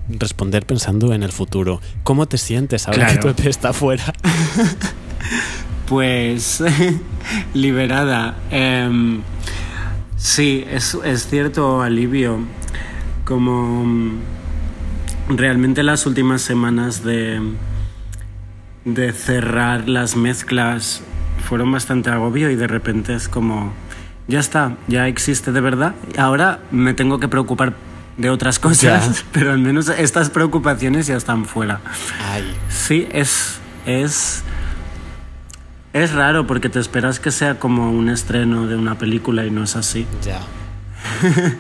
responder 0.10 0.66
pensando 0.66 1.14
en 1.14 1.24
el 1.24 1.32
futuro. 1.32 1.82
¿Cómo 2.04 2.26
te 2.28 2.38
sientes 2.38 2.88
ahora 2.88 3.08
Claro. 3.08 3.14
que 3.14 3.20
tu 3.34 3.42
EP 3.42 3.48
está 3.50 3.74
fuera? 3.74 4.14
Pues 5.88 6.62
liberada. 7.54 8.36
Em, 8.52 9.22
sí, 10.18 10.66
es, 10.70 10.98
es 11.06 11.28
cierto 11.28 11.82
alivio. 11.82 12.40
Como 13.24 13.86
mm, 13.86 14.20
realmente 15.30 15.84
las 15.84 16.06
últimas 16.06 16.42
semanas 16.42 17.04
de, 17.06 17.40
de 18.84 19.14
cerrar 19.14 19.88
las 19.88 20.16
mezclas 20.18 21.02
fueron 21.48 21.72
bastante 21.72 22.10
agobio 22.10 22.52
y 22.52 22.56
de 22.58 22.68
repente 22.68 23.14
es 23.16 23.30
como, 23.30 23.72
ya 24.28 24.40
está, 24.42 24.76
ya 24.90 25.08
existe 25.08 25.54
de 25.54 25.62
verdad. 25.62 25.96
Ahora 26.18 26.60
me 26.72 26.94
tengo 26.94 27.20
que 27.20 27.30
preocupar 27.30 27.74
de 28.18 28.30
otras 28.30 28.60
cosas, 28.60 29.18
Ya. 29.18 29.24
pero 29.32 29.52
al 29.52 29.60
menos 29.60 29.90
estas 29.90 30.30
preocupaciones 30.30 31.08
ya 31.08 31.16
están 31.16 31.46
fuera. 31.46 31.80
Ay, 32.22 32.44
Sí, 32.70 33.08
es. 33.12 33.60
Es. 33.86 34.44
Es 35.94 36.12
raro 36.14 36.46
porque 36.46 36.70
te 36.70 36.80
esperas 36.80 37.20
que 37.20 37.32
sea 37.32 37.58
como 37.60 37.92
un 37.92 38.10
estreno 38.10 38.68
de 38.68 38.76
una 38.76 38.98
película 38.98 39.46
y 39.46 39.52
no 39.52 39.64
es 39.64 39.76
así. 39.76 40.06
ya. 40.24 40.42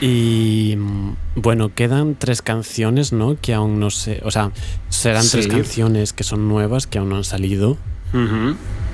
y 0.00 0.74
mm, 0.76 1.12
bueno, 1.36 1.72
quedan 1.74 2.14
tres 2.16 2.42
canciones, 2.42 3.12
¿no? 3.12 3.36
Que 3.40 3.54
aún 3.54 3.78
no 3.80 3.90
sé. 3.90 4.20
O 4.24 4.30
sea, 4.30 4.50
serán 4.88 5.24
tres 5.30 5.46
canciones 5.48 6.12
que 6.12 6.24
son 6.24 6.48
nuevas, 6.48 6.86
que 6.86 6.98
aún 6.98 7.08
no 7.10 7.16
han 7.16 7.24
salido. 7.24 7.78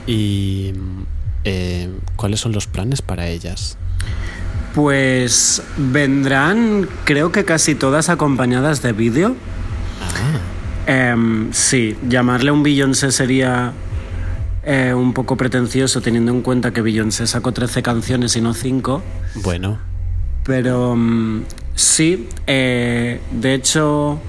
Y. 0.06 0.72
mm, 0.74 1.02
eh, 1.46 1.90
¿Cuáles 2.16 2.40
son 2.40 2.52
los 2.52 2.66
planes 2.66 3.02
para 3.02 3.28
ellas? 3.28 3.76
Pues 4.74 5.62
vendrán, 5.76 6.88
creo 7.04 7.30
que 7.30 7.44
casi 7.44 7.74
todas 7.74 8.08
acompañadas 8.08 8.82
de 8.82 8.92
vídeo. 8.92 9.36
Ah, 10.00 10.40
Em, 10.86 11.50
sí, 11.52 11.96
llamarle 12.08 12.50
un 12.50 12.62
Beyoncé 12.62 13.10
sería 13.10 13.72
eh, 14.64 14.92
un 14.94 15.14
poco 15.14 15.36
pretencioso 15.36 16.00
teniendo 16.02 16.30
en 16.32 16.42
cuenta 16.42 16.72
que 16.72 16.82
Beyoncé 16.82 17.26
sacó 17.26 17.52
13 17.52 17.82
canciones 17.82 18.36
y 18.36 18.40
no 18.40 18.54
5. 18.54 19.02
bueno. 19.36 19.78
Pero 20.44 20.94
mm, 20.94 21.44
sí, 21.74 22.28
eh, 22.46 23.20
de 23.30 23.54
hecho 23.54 24.20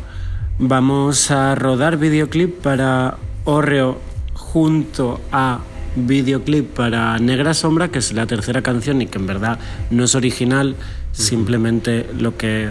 vamos 0.59 1.29
a 1.29 1.55
rodar 1.55 1.97
videoclip 1.97 2.61
para 2.61 3.17
Orreo 3.43 3.99
junto 4.33 5.19
a 5.33 5.59
videoclip 5.95 6.73
para 6.73 7.17
Negra 7.19 7.53
Sombra, 7.53 7.89
que 7.89 7.99
es 7.99 8.13
la 8.13 8.25
tercera 8.27 8.61
canción 8.61 9.01
y 9.01 9.07
que 9.07 9.17
en 9.17 9.27
verdad 9.27 9.59
no 9.89 10.03
es 10.03 10.15
original, 10.15 10.75
simplemente 11.11 12.07
lo 12.17 12.37
que 12.37 12.69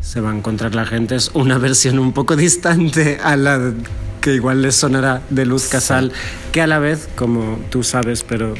se 0.00 0.20
va 0.20 0.30
a 0.30 0.36
encontrar 0.36 0.74
la 0.74 0.86
gente 0.86 1.16
es 1.16 1.30
una 1.34 1.58
versión 1.66 1.98
un 1.98 2.12
poco 2.12 2.36
distante 2.36 3.18
a 3.22 3.36
la 3.36 3.72
que 4.20 4.34
igual 4.34 4.62
les 4.62 4.74
sonará 4.74 5.22
de 5.30 5.46
Luz 5.46 5.68
Casal, 5.68 6.12
que 6.52 6.60
a 6.60 6.66
la 6.66 6.78
vez, 6.78 7.08
como 7.14 7.58
tú 7.70 7.82
sabes, 7.82 8.24
pero 8.24 8.54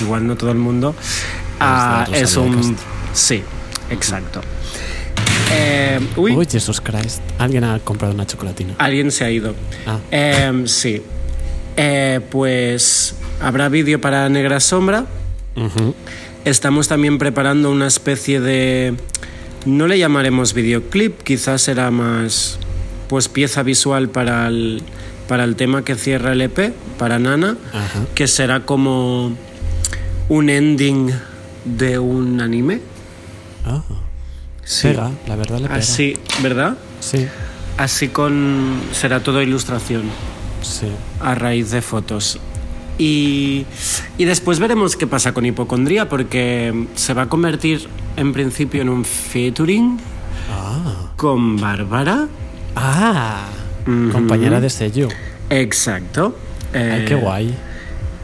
igual 0.00 0.26
no 0.26 0.36
todo 0.36 0.52
el 0.52 0.58
mundo, 0.58 0.94
ah, 1.58 2.06
es 2.12 2.36
un... 2.36 2.76
Sí, 3.12 3.42
exacto. 3.90 4.40
Eh, 5.52 5.98
uy, 6.16 6.32
Uy, 6.36 6.46
Jesus 6.48 6.80
Christ. 6.80 7.20
Alguien 7.38 7.64
ha 7.64 7.78
comprado 7.80 8.14
una 8.14 8.24
chocolatina. 8.24 8.74
alguien 8.78 9.10
se 9.10 9.24
ha 9.24 9.30
ido. 9.30 9.54
Ah. 9.84 9.98
Em, 10.10 10.66
sí. 10.66 11.02
Eh, 11.82 12.20
pues 12.30 13.14
habrá 13.40 13.70
vídeo 13.70 14.02
para 14.02 14.28
Negra 14.28 14.60
Sombra. 14.60 15.06
Estamos 16.44 16.88
también 16.88 17.16
preparando 17.16 17.70
una 17.70 17.86
especie 17.86 18.38
de... 18.40 18.94
No 19.64 19.86
le 19.86 19.98
llamaremos 19.98 20.52
videoclip, 20.52 21.22
quizás 21.22 21.62
será 21.62 21.90
más 21.90 22.58
pues 23.08 23.28
pieza 23.28 23.62
visual 23.62 24.10
para 24.10 24.46
el, 24.48 24.82
para 25.26 25.44
el 25.44 25.56
tema 25.56 25.82
que 25.82 25.94
cierra 25.96 26.32
el 26.32 26.42
EP, 26.42 26.72
para 26.98 27.18
Nana, 27.18 27.56
Ajá. 27.72 28.04
que 28.14 28.28
será 28.28 28.60
como 28.66 29.32
un 30.28 30.50
ending 30.50 31.10
de 31.64 31.98
un 31.98 32.40
anime. 32.42 32.80
Ah, 33.64 33.82
Sí. 34.64 34.88
pega, 34.88 35.10
la 35.26 35.36
verdad 35.36 35.56
le 35.58 35.62
pega. 35.68 35.74
Así, 35.76 36.14
¿verdad? 36.42 36.76
Sí, 37.00 37.26
Así 37.78 38.08
con... 38.08 38.80
será 38.92 39.20
todo 39.20 39.40
ilustración. 39.42 40.02
Sí. 40.62 40.86
a 41.20 41.34
raíz 41.34 41.70
de 41.70 41.82
fotos. 41.82 42.38
Y, 42.98 43.64
y 44.18 44.24
después 44.26 44.58
veremos 44.58 44.96
qué 44.96 45.06
pasa 45.06 45.32
con 45.32 45.46
Hipocondría, 45.46 46.08
porque 46.08 46.86
se 46.96 47.14
va 47.14 47.22
a 47.22 47.28
convertir 47.28 47.88
en 48.16 48.32
principio 48.32 48.82
en 48.82 48.88
un 48.90 49.04
featuring 49.04 49.98
Ah, 50.52 51.12
con 51.16 51.56
Bárbara. 51.56 52.26
ah 52.76 53.46
compañera 54.12 54.60
de 54.60 54.68
sello. 54.70 55.08
Exacto. 55.48 56.36
Ay, 56.72 56.80
Eh, 56.82 57.04
qué 57.08 57.14
guay. 57.14 57.54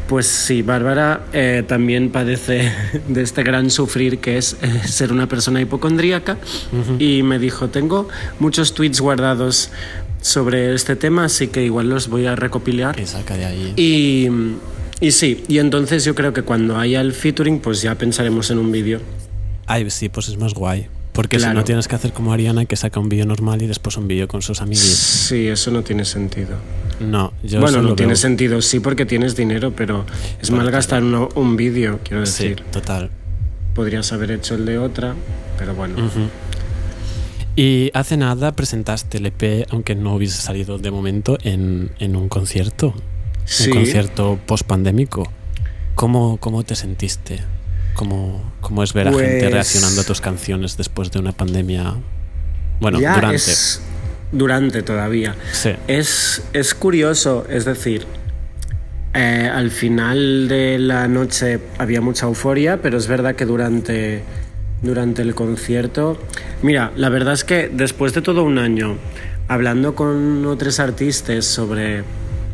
Pues 0.09 0.29
sí, 0.29 0.63
Bárbara 0.63 1.23
eh, 1.33 1.65
también 1.67 2.11
padece 2.11 2.71
de 3.09 3.23
este 3.23 3.43
gran 3.43 3.71
sufrir 3.71 4.19
que 4.19 4.39
es 4.39 4.57
eh, 4.63 4.87
ser 4.87 5.11
una 5.13 5.27
persona 5.27 5.61
hipocondríaca 5.61 6.37
y 7.01 7.23
me 7.25 7.41
dijo, 7.41 7.69
tengo 7.69 8.09
muchos 8.39 8.73
tweets 8.75 9.01
guardados 9.01 9.71
sobre 10.27 10.75
este 10.75 10.97
tema, 10.97 11.25
así 11.25 11.49
que 11.49 11.65
igual 11.65 11.89
los 11.89 12.09
voy 12.09 12.27
a 12.27 12.35
recopilar. 12.37 12.97
Que 12.97 13.07
saca 13.07 13.37
de 13.37 13.45
ahí. 13.47 13.73
Y, 13.77 14.29
y 15.07 15.13
sí, 15.13 15.45
y 15.49 15.59
entonces 15.59 16.05
yo 16.05 16.15
creo 16.15 16.33
que 16.33 16.43
cuando 16.43 16.79
haya 16.79 17.01
el 17.01 17.13
featuring, 17.13 17.61
pues 17.61 17.83
ya 17.83 17.95
pensaremos 17.97 18.51
en 18.51 18.59
un 18.59 18.73
vídeo. 18.73 19.01
Ay, 19.67 19.89
sí, 19.91 20.09
pues 20.09 20.29
es 20.29 20.37
más 20.37 20.55
guay. 20.55 20.87
Porque 21.13 21.41
si 21.41 21.47
no 21.47 21.65
tienes 21.65 21.89
que 21.89 21.95
hacer 21.95 22.13
como 22.13 22.33
Ariana, 22.35 22.67
que 22.67 22.77
saca 22.77 23.01
un 23.01 23.09
vídeo 23.09 23.25
normal 23.25 23.63
y 23.63 23.67
después 23.67 23.97
un 23.97 24.07
vídeo 24.07 24.29
con 24.29 24.43
sus 24.43 24.61
amigos. 24.61 24.85
Sí, 24.85 25.49
eso 25.49 25.71
no 25.71 25.83
tiene 25.83 26.05
sentido. 26.05 26.57
No, 27.01 27.33
yo 27.43 27.61
bueno, 27.61 27.81
no 27.81 27.95
tiene 27.95 28.11
veo. 28.13 28.17
sentido, 28.17 28.61
sí, 28.61 28.81
porque 28.81 29.07
tienes 29.07 29.35
dinero, 29.35 29.73
pero 29.75 30.05
es 30.43 30.51
Bueno, 30.51 30.65
malgastar 30.65 31.03
uno- 31.03 31.31
un 31.35 31.57
vídeo, 31.57 32.01
quiero 32.05 32.27
Sí, 32.27 32.49
decir. 32.49 32.65
total. 32.71 33.11
Podrías 33.75 34.13
haber 34.13 34.31
hecho 34.33 34.57
el 34.57 34.67
de 34.67 34.77
otra, 34.79 35.15
pero 35.59 35.75
bueno. 35.75 35.95
Ujú. 36.05 36.29
Y 37.57 37.91
hace 37.95 38.17
nada 38.19 38.53
presentaste 38.53 39.17
el 39.19 39.27
EP, 39.27 39.67
aunque 39.71 39.95
no 39.95 40.15
hubiese 40.15 40.41
salido 40.41 40.77
de 40.79 40.91
momento, 40.91 41.39
en, 41.43 41.91
en 41.99 42.15
un 42.15 42.29
concierto. 42.29 42.95
Sí. 43.47 43.71
Un 43.71 43.79
concierto 43.79 44.39
post-pandémico. 44.47 45.31
¿Cómo, 45.95 46.37
¿Cómo 46.39 46.63
te 46.65 46.77
sentiste? 46.77 47.41
¿Cómo, 47.95 48.53
¿Cómo 48.61 48.83
es 48.83 48.93
ver 48.93 49.09
a 49.09 49.13
gente 49.13 49.39
Pues- 49.41 49.53
reaccionando 49.53 50.03
a 50.03 50.05
tus 50.05 50.21
canciones 50.21 50.77
después 50.77 51.11
de 51.11 51.19
una 51.19 51.33
pandemia? 51.33 51.95
Bueno, 52.81 53.01
Ya 53.01 53.15
durante. 53.15 53.37
es 53.37 53.81
durante 54.33 54.83
todavía. 54.83 55.35
Sí. 55.53 55.71
Es, 55.87 56.43
es 56.53 56.75
curioso, 56.75 57.47
es 57.49 57.65
decir, 57.65 58.07
eh, 59.15 59.51
al 59.51 59.71
final 59.71 60.47
de 60.49 60.79
la 60.79 61.09
noche 61.09 61.59
había 61.79 62.03
mucha 62.03 62.27
euforia, 62.27 62.83
pero 62.83 62.99
es 62.99 63.07
verdad 63.07 63.35
que 63.35 63.47
durante, 63.47 64.23
durante 64.83 65.23
el 65.23 65.35
concierto... 65.35 66.19
Mira, 66.63 66.93
la 66.97 67.09
verdad 67.09 67.35
es 67.35 67.45
que 67.45 67.69
después 67.73 68.15
de 68.15 68.23
todo 68.23 68.43
un 68.43 68.59
año 68.59 68.97
hablando 69.49 69.95
con 69.95 70.45
otros 70.47 70.81
artistas 70.81 71.45
sobre 71.45 72.05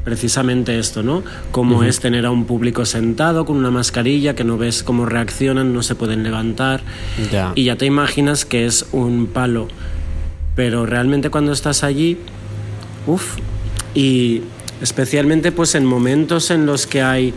precisamente 0.05 0.79
esto, 0.79 1.03
¿no? 1.03 1.23
Cómo 1.53 1.85
es 1.85 2.01
tener 2.01 2.27
a 2.27 2.31
un 2.31 2.45
público 2.45 2.85
sentado 2.85 3.45
con 3.45 3.57
una 3.57 3.71
mascarilla, 3.71 4.35
que 4.35 4.43
no 4.43 4.59
ves 4.59 4.83
cómo 4.83 5.07
reaccionan, 5.07 5.73
no 5.73 5.83
se 5.83 5.95
pueden 5.95 6.25
levantar. 6.25 6.81
Ya. 7.31 7.53
Y 7.55 7.65
ya 7.65 7.77
te 7.77 7.87
imaginas 7.87 8.45
que 8.45 8.67
es 8.67 8.87
un 8.93 9.27
palo. 9.27 9.69
Pero 10.57 10.87
realmente 10.87 11.31
cuando 11.31 11.53
estás 11.53 11.85
allí, 11.85 12.19
uff, 13.07 13.37
y 13.95 14.43
especialmente 14.81 15.53
pues 15.53 15.75
en 15.77 15.87
momentos 15.87 16.51
en 16.51 16.67
los 16.67 16.87
que 16.87 17.03
hay 17.03 17.33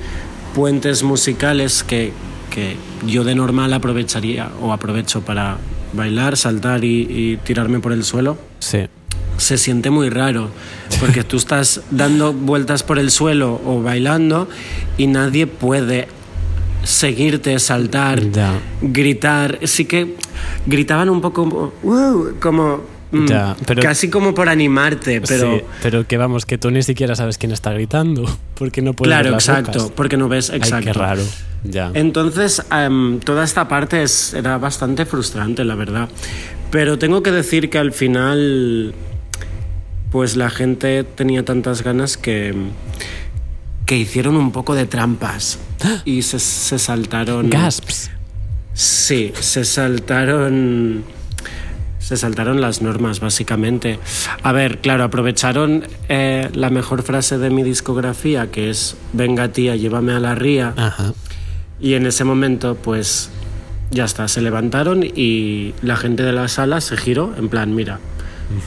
puentes 0.55 1.03
musicales 1.03 1.83
que, 1.83 2.11
que 2.55 2.77
yo 3.05 3.25
de 3.25 3.35
normal 3.35 3.73
aprovecharía 3.73 4.49
o 4.61 4.71
aprovecho 4.71 5.21
para 5.21 5.57
bailar, 5.93 6.37
saltar 6.37 6.83
y, 6.85 7.01
y 7.09 7.37
tirarme 7.43 7.79
por 7.81 7.91
el 7.91 8.03
suelo, 8.05 8.37
Sí. 8.59 8.87
se 9.37 9.57
siente 9.57 9.89
muy 9.89 10.09
raro, 10.09 10.49
porque 11.01 11.23
tú 11.25 11.35
estás 11.35 11.81
dando 11.91 12.31
vueltas 12.31 12.81
por 12.83 12.97
el 12.97 13.11
suelo 13.11 13.61
o 13.65 13.81
bailando 13.83 14.47
y 14.97 15.07
nadie 15.07 15.45
puede 15.47 16.07
seguirte, 16.83 17.59
saltar, 17.59 18.21
gritar. 18.81 19.59
Sí 19.63 19.85
que 19.85 20.15
gritaban 20.65 21.09
un 21.09 21.19
poco 21.19 21.73
"Uh", 21.83 22.27
como 22.39 22.81
Ya, 23.11 23.55
pero- 23.65 23.81
casi 23.81 24.09
como 24.09 24.33
por 24.33 24.49
animarte, 24.49 25.21
pero 25.21 25.57
Sí, 25.57 25.61
pero 25.81 26.05
que 26.07 26.17
vamos, 26.17 26.45
que 26.45 26.57
tú 26.57 26.71
ni 26.71 26.81
siquiera 26.83 27.15
sabes 27.15 27.37
quién 27.37 27.51
está 27.51 27.71
gritando, 27.71 28.25
porque 28.55 28.81
no 28.81 28.93
puedes 28.93 29.09
claro, 29.09 29.25
ver 29.25 29.33
las 29.33 29.47
exacto, 29.47 29.79
bocas. 29.79 29.91
porque 29.95 30.17
no 30.17 30.27
ves 30.27 30.49
Ay, 30.49 30.57
exacto. 30.57 30.85
qué 30.85 30.93
raro. 30.93 31.21
Ya. 31.63 31.91
Entonces, 31.93 32.61
em, 32.71 33.19
toda 33.19 33.43
esta 33.43 33.67
parte 33.67 34.03
es- 34.03 34.33
era 34.33 34.57
bastante 34.57 35.05
frustrante, 35.05 35.63
la 35.63 35.75
verdad. 35.75 36.09
Pero 36.71 36.97
tengo 36.99 37.23
que 37.23 37.31
decir 37.31 37.69
que 37.69 37.77
al 37.77 37.91
final, 37.93 38.93
pues 40.11 40.35
la 40.35 40.49
gente 40.49 41.03
tenía 41.03 41.45
tantas 41.45 41.83
ganas 41.83 42.17
que, 42.17 42.53
que 43.85 43.97
hicieron 43.97 44.35
un 44.35 44.51
poco 44.51 44.75
de 44.75 44.85
trampas 44.87 45.59
y 46.05 46.21
se, 46.23 46.39
se 46.39 46.79
saltaron. 46.79 47.49
Gasps. 47.49 48.11
Sí, 48.73 49.31
se 49.39 49.63
saltaron. 49.63 51.03
Se 52.05 52.17
saltaron 52.17 52.61
las 52.61 52.83
normas, 52.83 53.19
básicamente. 53.19 53.97
A 54.43 54.51
ver, 54.51 54.77
claro, 54.79 55.03
aprovecharon 55.05 55.85
eh, 56.07 56.49
la 56.53 56.69
mejor 56.69 57.01
frase 57.01 57.39
de 57.39 57.49
mi 57.49 57.63
discografía, 57.63 58.51
que 58.51 58.69
es 58.69 58.95
Venga 59.13 59.47
tía, 59.47 59.75
llévame 59.75 60.13
a 60.13 60.19
la 60.19 60.35
ría. 60.35 60.73
Ajá. 60.77 61.13
Y 61.81 61.95
en 61.95 62.05
ese 62.05 62.23
momento, 62.23 62.75
pues 62.75 63.31
ya 63.89 64.05
está, 64.05 64.27
se 64.27 64.41
levantaron 64.41 65.03
y 65.03 65.73
la 65.81 65.95
gente 65.95 66.21
de 66.21 66.31
la 66.31 66.47
sala 66.47 66.79
se 66.79 66.95
giró 66.95 67.33
en 67.39 67.49
plan, 67.49 67.73
mira, 67.73 67.99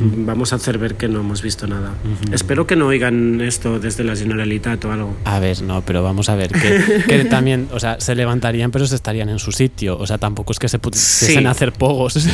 vamos 0.01 0.53
a 0.53 0.57
hacer 0.57 0.79
ver 0.79 0.97
que 0.97 1.07
no 1.07 1.21
hemos 1.21 1.41
visto 1.41 1.69
nada. 1.69 1.93
Espero 2.33 2.67
que 2.67 2.75
no 2.75 2.89
oigan 2.89 3.41
esto 3.41 3.79
desde 3.79 4.03
la 4.03 4.17
Generalitat 4.17 4.85
o 4.85 4.91
algo. 4.93 5.17
A 5.25 5.39
ver, 5.39 5.63
no, 5.63 5.83
pero 5.83 6.03
vamos 6.03 6.29
a 6.29 6.35
ver, 6.35 6.51
que, 6.51 7.05
que 7.07 7.25
también, 7.31 7.69
o 7.73 7.79
sea, 7.79 8.01
se 8.01 8.17
levantarían, 8.17 8.73
pero 8.73 8.85
se 8.87 8.97
estarían 8.97 9.29
en 9.29 9.39
su 9.39 9.53
sitio. 9.53 9.97
O 9.97 10.07
sea, 10.09 10.19
tampoco 10.19 10.51
es 10.53 10.59
que 10.59 10.69
se 10.69 10.81
pudiesen 10.81 11.43
Sí. 11.43 11.47
hacer 11.47 11.73
pogos. 11.73 12.19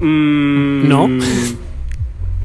Mm, 0.00 0.88
¿No? 0.88 1.08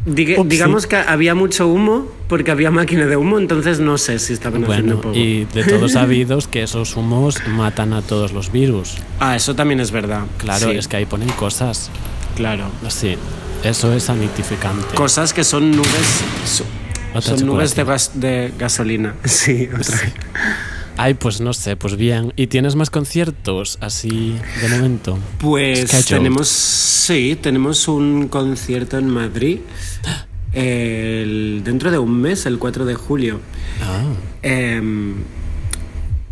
digue- 0.06 0.42
digamos 0.46 0.88
que 0.88 0.96
había 0.96 1.36
mucho 1.36 1.68
humo 1.68 2.08
porque 2.28 2.52
había 2.52 2.72
máquina 2.72 3.06
de 3.06 3.18
humo, 3.18 3.38
entonces 3.40 3.80
no 3.80 3.98
sé 3.98 4.18
si 4.20 4.34
estaban 4.34 4.64
haciendo 4.64 4.96
bueno, 4.96 5.02
poco. 5.02 5.16
y 5.18 5.46
de 5.54 5.64
todos 5.66 5.92
sabidos 5.94 6.48
que 6.48 6.64
esos 6.64 6.96
humos 6.96 7.38
matan 7.50 7.94
a 7.94 8.02
todos 8.02 8.32
los 8.32 8.52
virus. 8.52 8.96
Ah, 9.20 9.36
eso 9.36 9.54
también 9.56 9.80
es 9.80 9.92
verdad. 9.92 10.24
Claro, 10.38 10.72
Sí, 10.72 10.78
es 10.78 10.88
que 10.88 10.98
ahí 10.98 11.06
ponen 11.06 11.30
cosas. 11.30 11.92
Claro. 12.36 12.66
Sí, 12.88 13.16
eso 13.64 13.94
es 13.94 14.04
sanitificante. 14.04 14.96
Cosas 14.96 15.34
que 15.34 15.44
son 15.44 15.72
nubes. 15.72 16.24
son 17.20 17.46
nubes 17.46 17.76
de, 17.76 17.82
chocolate. 17.82 17.84
gas- 17.84 18.12
de 18.16 18.54
gasolina. 18.58 19.16
Sí, 19.26 19.68
otra. 19.78 19.98
Ay, 21.04 21.16
pues 21.16 21.42
no 21.42 21.52
sé, 21.54 21.76
pues 21.76 21.96
bien. 21.98 22.32
¿Y 22.36 22.46
tienes 22.46 22.76
más 22.76 22.92
conciertos 22.92 23.80
así 23.82 24.36
de 24.62 24.70
momento? 24.70 25.18
Pues 25.40 25.80
Scheduled. 25.90 26.06
tenemos, 26.18 26.48
sí, 26.48 27.36
tenemos 27.42 27.88
un 27.88 28.28
concierto 28.28 29.00
en 29.00 29.10
Madrid 29.10 29.60
el- 30.54 31.62
dentro 31.64 31.90
de 31.92 31.98
un 31.98 32.22
mes, 32.22 32.46
el 32.46 32.60
4 32.60 32.86
de 32.86 32.94
julio, 32.96 33.40
Ah, 33.82 34.04
em, 34.44 35.16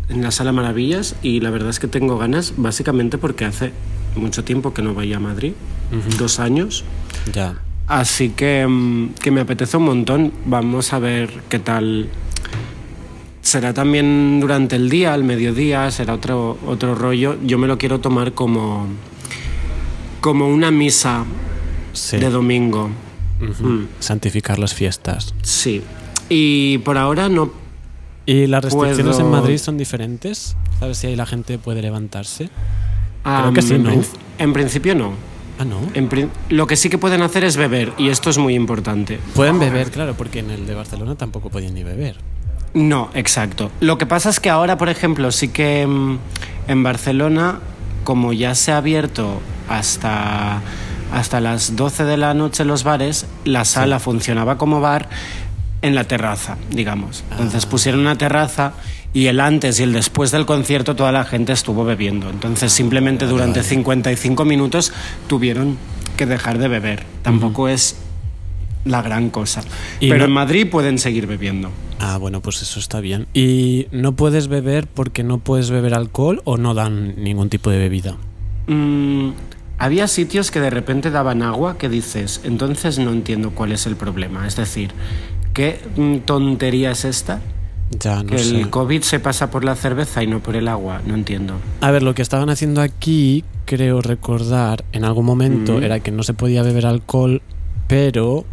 en 0.08 0.22
la 0.22 0.30
Sala 0.30 0.52
Maravillas 0.52 1.16
y 1.22 1.40
la 1.40 1.50
verdad 1.50 1.70
es 1.70 1.80
que 1.80 1.88
tengo 1.88 2.18
ganas, 2.18 2.54
básicamente 2.56 3.18
porque 3.18 3.44
hace 3.46 3.72
mucho 4.14 4.44
tiempo 4.44 4.72
que 4.74 4.82
no 4.82 4.92
voy 4.94 5.12
a 5.12 5.18
Madrid, 5.20 5.52
dos 6.18 6.38
años, 6.38 6.84
ya. 7.32 7.56
así 7.88 8.30
que, 8.30 8.60
em, 8.60 9.14
que 9.14 9.30
me 9.32 9.40
apetece 9.40 9.76
un 9.78 9.84
montón, 9.84 10.32
vamos 10.44 10.92
a 10.92 10.98
ver 11.00 11.30
qué 11.48 11.58
tal. 11.58 12.08
Será 13.42 13.72
también 13.72 14.38
durante 14.40 14.76
el 14.76 14.90
día, 14.90 15.14
al 15.14 15.24
mediodía, 15.24 15.90
será 15.90 16.14
otro, 16.14 16.58
otro 16.66 16.94
rollo. 16.94 17.36
Yo 17.44 17.58
me 17.58 17.66
lo 17.66 17.78
quiero 17.78 18.00
tomar 18.00 18.32
como, 18.32 18.86
como 20.20 20.48
una 20.48 20.70
misa 20.70 21.24
Sí. 21.92 22.18
de 22.18 22.30
domingo. 22.30 22.90
Mm. 23.40 23.84
Santificar 23.98 24.58
las 24.58 24.74
fiestas. 24.74 25.34
Sí. 25.42 25.82
Y 26.28 26.78
por 26.78 26.98
ahora 26.98 27.28
no. 27.28 27.50
¿Y 28.26 28.46
las 28.46 28.62
restricciones 28.62 29.18
en 29.18 29.30
Madrid 29.30 29.58
son 29.58 29.76
diferentes? 29.78 30.56
¿Sabes 30.78 30.98
si 30.98 31.08
ahí 31.08 31.16
la 31.16 31.26
gente 31.26 31.58
puede 31.58 31.82
levantarse? 31.82 32.48
que 33.54 33.62
sí, 33.62 33.78
¿no? 33.78 33.90
en 34.38 34.52
principio 34.52 34.94
no. 34.94 35.12
Ah, 35.58 35.64
no. 35.64 35.78
En 35.92 36.08
lo 36.48 36.66
que 36.66 36.76
sí 36.76 36.88
que 36.88 36.96
pueden 36.96 37.20
hacer 37.20 37.44
es 37.44 37.58
beber, 37.58 37.92
y 37.98 38.08
esto 38.08 38.30
es 38.30 38.38
muy 38.38 38.54
importante. 38.54 39.18
Pueden 39.34 39.58
beber, 39.58 39.90
claro, 39.90 40.14
porque 40.14 40.38
en 40.38 40.50
el 40.50 40.66
de 40.66 40.74
Barcelona 40.74 41.16
tampoco 41.16 41.50
podían 41.50 41.74
ni 41.74 41.82
beber. 41.82 42.16
No, 42.74 43.10
exacto. 43.14 43.70
Lo 43.80 43.98
que 43.98 44.06
pasa 44.06 44.30
es 44.30 44.40
que 44.40 44.50
ahora, 44.50 44.78
por 44.78 44.88
ejemplo, 44.88 45.32
sí 45.32 45.48
que 45.48 45.86
mm, 45.86 46.18
en 46.68 46.82
Barcelona, 46.82 47.60
como 48.04 48.32
ya 48.32 48.54
se 48.54 48.72
ha 48.72 48.76
abierto 48.76 49.40
hasta, 49.68 50.60
hasta 51.12 51.40
las 51.40 51.76
12 51.76 52.04
de 52.04 52.16
la 52.16 52.34
noche 52.34 52.64
los 52.64 52.84
bares, 52.84 53.26
la 53.44 53.64
sala 53.64 53.98
funcionaba 53.98 54.56
como 54.56 54.80
bar 54.80 55.08
en 55.82 55.94
la 55.94 56.04
terraza, 56.04 56.58
digamos. 56.70 57.24
Entonces 57.32 57.66
pusieron 57.66 58.00
una 58.00 58.16
terraza 58.16 58.74
y 59.12 59.26
el 59.26 59.40
antes 59.40 59.80
y 59.80 59.82
el 59.82 59.92
después 59.92 60.30
del 60.30 60.46
concierto 60.46 60.94
toda 60.94 61.10
la 61.10 61.24
gente 61.24 61.52
estuvo 61.52 61.84
bebiendo. 61.84 62.30
Entonces 62.30 62.72
simplemente 62.72 63.26
durante 63.26 63.62
55 63.62 64.44
minutos 64.44 64.92
tuvieron 65.26 65.76
que 66.16 66.26
dejar 66.26 66.58
de 66.58 66.68
beber. 66.68 67.04
Tampoco 67.22 67.68
es 67.68 67.96
la 68.84 69.02
gran 69.02 69.30
cosa. 69.30 69.62
Y 70.00 70.08
Pero 70.08 70.20
no- 70.20 70.24
en 70.26 70.32
Madrid 70.32 70.68
pueden 70.70 70.98
seguir 70.98 71.26
bebiendo. 71.26 71.70
Ah, 71.98 72.16
bueno, 72.18 72.40
pues 72.40 72.62
eso 72.62 72.80
está 72.80 73.00
bien. 73.00 73.26
¿Y 73.34 73.86
no 73.92 74.12
puedes 74.16 74.48
beber 74.48 74.86
porque 74.86 75.22
no 75.22 75.38
puedes 75.38 75.70
beber 75.70 75.94
alcohol 75.94 76.40
o 76.44 76.56
no 76.56 76.72
dan 76.74 77.22
ningún 77.22 77.50
tipo 77.50 77.68
de 77.70 77.78
bebida? 77.78 78.16
Mm, 78.66 79.30
había 79.78 80.08
sitios 80.08 80.50
que 80.50 80.60
de 80.60 80.70
repente 80.70 81.10
daban 81.10 81.42
agua 81.42 81.76
que 81.78 81.88
dices, 81.88 82.40
entonces 82.44 82.98
no 82.98 83.10
entiendo 83.10 83.50
cuál 83.50 83.72
es 83.72 83.86
el 83.86 83.96
problema. 83.96 84.46
Es 84.46 84.56
decir, 84.56 84.90
¿qué 85.52 85.80
mm, 85.96 86.18
tontería 86.26 86.90
es 86.92 87.04
esta? 87.04 87.40
Ya, 87.98 88.22
no 88.22 88.30
que 88.30 88.38
sé. 88.38 88.56
el 88.60 88.70
COVID 88.70 89.02
se 89.02 89.18
pasa 89.18 89.50
por 89.50 89.64
la 89.64 89.74
cerveza 89.74 90.22
y 90.22 90.26
no 90.28 90.40
por 90.40 90.54
el 90.56 90.68
agua. 90.68 91.02
No 91.06 91.14
entiendo. 91.14 91.54
A 91.80 91.90
ver, 91.90 92.02
lo 92.02 92.14
que 92.14 92.22
estaban 92.22 92.48
haciendo 92.48 92.80
aquí, 92.82 93.42
creo 93.64 94.00
recordar, 94.00 94.84
en 94.92 95.04
algún 95.04 95.26
momento, 95.26 95.78
Mm. 95.78 95.82
era 95.82 96.00
que 96.00 96.12
no 96.12 96.22
se 96.22 96.32
podía 96.32 96.62
beber 96.62 96.86
alcohol, 96.86 97.42
pero 97.88 98.44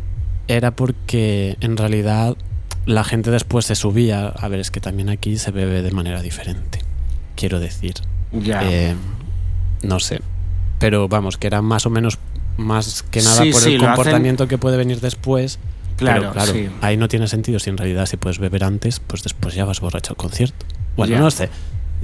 era 0.47 0.71
porque 0.71 1.57
en 1.61 1.77
realidad 1.77 2.35
la 2.85 3.03
gente 3.03 3.31
después 3.31 3.65
se 3.65 3.75
subía. 3.75 4.27
A 4.29 4.47
ver, 4.47 4.59
es 4.59 4.71
que 4.71 4.79
también 4.79 5.09
aquí 5.09 5.37
se 5.37 5.51
bebe 5.51 5.81
de 5.81 5.91
manera 5.91 6.21
diferente, 6.21 6.79
quiero 7.35 7.59
decir. 7.59 7.95
Ya. 8.31 8.61
Eh, 8.63 8.95
no 9.83 9.99
sé. 9.99 10.21
Pero 10.79 11.07
vamos, 11.07 11.37
que 11.37 11.47
era 11.47 11.61
más 11.61 11.85
o 11.85 11.89
menos 11.89 12.19
más 12.57 13.03
que 13.03 13.21
nada 13.21 13.41
Sí, 13.43 13.51
por 13.51 13.61
sí, 13.61 13.73
el 13.75 13.81
hacen- 13.81 13.85
comportamiento 13.95 14.47
que 14.47 14.57
puede 14.57 14.77
venir 14.77 14.99
después. 15.01 15.59
Claro, 15.97 16.21
Pero 16.21 16.33
claro, 16.33 16.53
sí. 16.53 16.69
ahí 16.81 16.95
no 16.97 17.07
tiene 17.07 17.27
sentido 17.27 17.59
si 17.59 17.69
en 17.71 17.77
realidad 17.77 18.05
si 18.05 18.17
puedes 18.17 18.37
beber 18.39 18.63
antes, 18.63 18.99
pues 18.99 19.23
después 19.23 19.55
ya 19.55 19.65
vas 19.65 19.79
borracho 19.81 20.11
al 20.13 20.17
concierto. 20.17 20.65
Bueno, 20.95 21.15
Ya. 21.15 21.19
no 21.19 21.31
sé. 21.31 21.49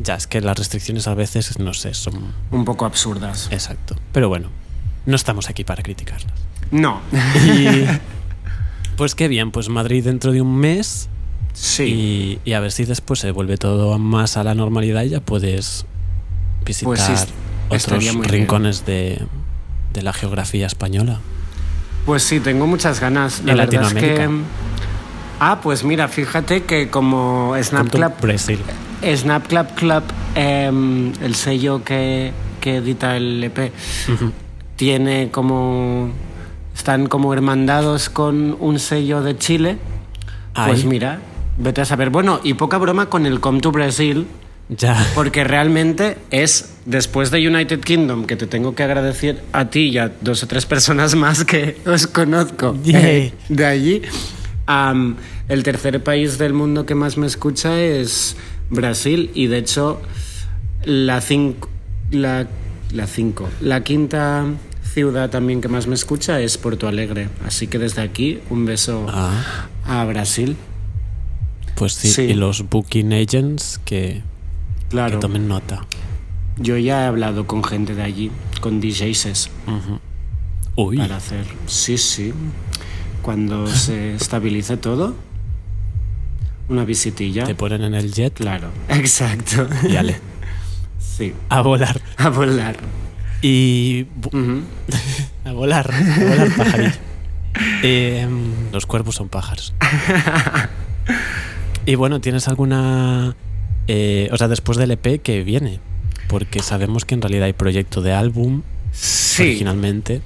Ya 0.04 0.16
es 0.16 0.26
que 0.26 0.42
las 0.42 0.58
restricciones 0.58 1.08
a 1.08 1.14
veces, 1.14 1.60
no 1.60 1.74
sé, 1.76 1.94
son 1.94 2.34
Un 2.50 2.66
poco 2.66 2.86
absurdas. 2.86 3.48
exacto. 3.52 3.96
Pero 4.12 4.30
bueno, 4.30 4.50
no 5.06 5.16
estamos 5.16 5.50
aquí 5.50 5.64
para 5.64 5.84
criticarlas. 5.84 6.34
No. 6.72 7.02
Y 7.36 7.86
pues 8.98 9.16
qué 9.16 9.28
bien, 9.28 9.52
pues 9.52 9.70
Madrid 9.70 10.04
dentro 10.04 10.32
de 10.32 10.42
un 10.42 10.58
mes 10.58 11.10
Sí. 11.54 11.84
y, 11.84 12.50
y 12.50 12.54
a 12.54 12.60
ver 12.60 12.72
si 12.72 12.86
después 12.86 13.20
se 13.20 13.30
vuelve 13.32 13.58
todo 13.58 14.00
más 14.00 14.38
a 14.38 14.44
la 14.44 14.56
normalidad 14.56 15.04
y 15.04 15.10
ya 15.10 15.20
puedes 15.20 15.86
visitar 16.66 16.88
Pues 16.88 17.02
sí, 17.02 17.14
estaría 17.70 18.12
otros 18.12 18.28
rincones 18.28 18.86
de, 18.88 19.22
de 19.94 20.02
la 20.02 20.14
geografía 20.14 20.66
española. 20.66 21.20
Pues 22.08 22.24
sí, 22.24 22.40
tengo 22.40 22.66
muchas 22.68 23.00
ganas. 23.00 23.44
La 23.46 23.52
En 23.52 23.58
verdad 23.60 23.84
es 23.84 23.94
que. 23.94 24.02
Latinoamérica. 24.08 24.48
Ah, 25.40 25.60
pues 25.62 25.84
mira, 25.84 26.08
fíjate 26.08 26.64
que 26.64 26.90
como 26.90 27.54
Snap 27.62 27.82
Con 27.84 27.90
tu 27.92 27.98
Club 27.98 28.14
Brasil. 28.22 28.60
Snap 29.16 29.46
Club 29.76 30.04
em, 30.36 31.12
el 31.22 31.36
sello 31.36 31.84
que, 31.84 32.32
que 32.62 32.78
edita 32.78 33.16
el 33.18 33.44
EP, 33.44 33.72
tiene 34.76 35.30
como. 35.32 36.12
Están 36.76 37.08
como 37.08 37.34
hermandados 37.34 38.10
con 38.10 38.58
un 38.60 38.80
sello 38.80 39.22
de 39.22 39.38
Chile. 39.38 39.78
Pues 40.54 40.82
Ay. 40.82 40.86
mira, 40.88 41.20
vete 41.58 41.82
a 41.82 41.86
saber. 41.86 42.10
Bueno, 42.10 42.40
y 42.44 42.56
poca 42.56 42.78
broma 42.78 43.08
con 43.10 43.26
el 43.26 43.40
Come 43.40 43.60
to 43.62 43.72
Brasil, 43.72 44.26
Ya. 44.70 44.96
porque 45.16 45.44
realmente 45.44 46.18
es 46.32 46.74
después 46.86 47.32
de 47.32 47.48
United 47.48 47.80
Kingdom 47.82 48.26
que 48.26 48.36
te 48.36 48.48
tengo 48.48 48.76
que 48.76 48.84
agradecer 48.84 49.44
a 49.54 49.70
ti 49.70 49.90
y 49.90 49.98
a 49.98 50.12
dos 50.22 50.44
o 50.44 50.48
tres 50.48 50.66
personas 50.66 51.16
más 51.16 51.46
que 51.46 51.78
os 51.86 52.08
conozco 52.08 52.76
eh, 52.86 53.34
de 53.50 53.66
allí. 53.66 54.02
am, 54.66 55.16
el 55.50 55.64
tercer 55.64 56.02
país 56.04 56.38
del 56.38 56.54
mundo 56.54 56.86
que 56.86 56.96
más 56.96 57.18
me 57.18 57.28
escucha 57.28 57.80
es 57.82 58.36
Brasil 58.70 59.30
y 59.36 59.48
de 59.48 59.58
hecho 59.60 60.02
la 60.86 61.22
cinco, 61.22 61.70
la, 62.12 62.48
la 62.94 63.08
cinco, 63.08 63.50
la 63.62 63.84
quinta 63.84 64.46
ciudad 64.94 65.30
también 65.30 65.62
que 65.62 65.68
más 65.68 65.88
me 65.88 65.96
escucha 65.96 66.40
es 66.40 66.58
Porto 66.58 66.88
Alegre. 66.88 67.30
Así 67.46 67.68
que 67.68 67.80
desde 67.80 68.02
aquí, 68.02 68.40
un 68.50 68.66
beso 68.66 69.06
Ah, 69.10 69.68
a 69.86 70.06
Brasil. 70.06 70.56
pues 71.76 71.94
sí. 71.94 72.10
Sí. 72.10 72.22
Y 72.24 72.34
los 72.36 72.70
booking 72.70 73.12
agents 73.14 73.80
que, 73.86 74.22
que 74.22 74.88
Claro, 74.90 75.20
tomen 75.20 75.48
nota. 75.48 75.86
yo 76.58 76.78
ya 76.78 77.04
he 77.04 77.08
hablado 77.08 77.48
con 77.48 77.64
gente 77.64 77.96
de 77.96 78.04
allí, 78.04 78.32
con 78.62 78.80
DJs, 78.80 79.50
Uy, 80.76 80.98
para 80.98 81.18
hacer. 81.18 81.46
Sí, 81.68 81.98
sí. 81.98 82.34
Cuando 83.24 83.66
se 83.68 84.14
estabilice 84.22 84.78
todo, 84.78 85.16
una 86.70 86.86
visitilla. 86.86 87.46
te 87.46 87.56
ponen 87.56 87.84
en 87.84 87.96
el 87.96 88.12
jet 88.14 88.34
Claro, 88.36 88.70
exacto. 88.90 89.68
y 89.90 89.96
ale, 89.96 90.18
Sí, 91.00 91.34
a 91.50 91.62
volar. 91.62 92.00
a 92.18 92.30
volar. 92.30 92.76
Y 93.44 94.08
a 95.46 95.52
volar, 95.52 95.92
a 95.94 96.20
volar 96.24 96.56
pajarillo. 96.58 96.92
Eh, 97.84 98.28
los 98.72 98.86
cuervos 98.88 99.16
son 99.16 99.30
pájaros. 99.30 99.74
Y 101.86 101.96
bueno, 101.96 102.22
¿tienes 102.22 102.48
alguna... 102.48 103.36
eh, 103.90 104.30
o 104.32 104.38
sea, 104.38 104.48
después 104.48 104.78
del 104.78 104.92
EP 104.92 105.22
que 105.22 105.44
viene? 105.44 105.82
Porque 106.30 106.62
sabemos 106.62 107.04
que 107.04 107.14
en 107.14 107.22
realidad 107.22 107.44
hay 107.48 107.52
proyecto 107.52 108.02
de 108.02 108.14
álbum 108.14 108.62
Sí, 108.94 109.44
originalmente. 109.44 110.22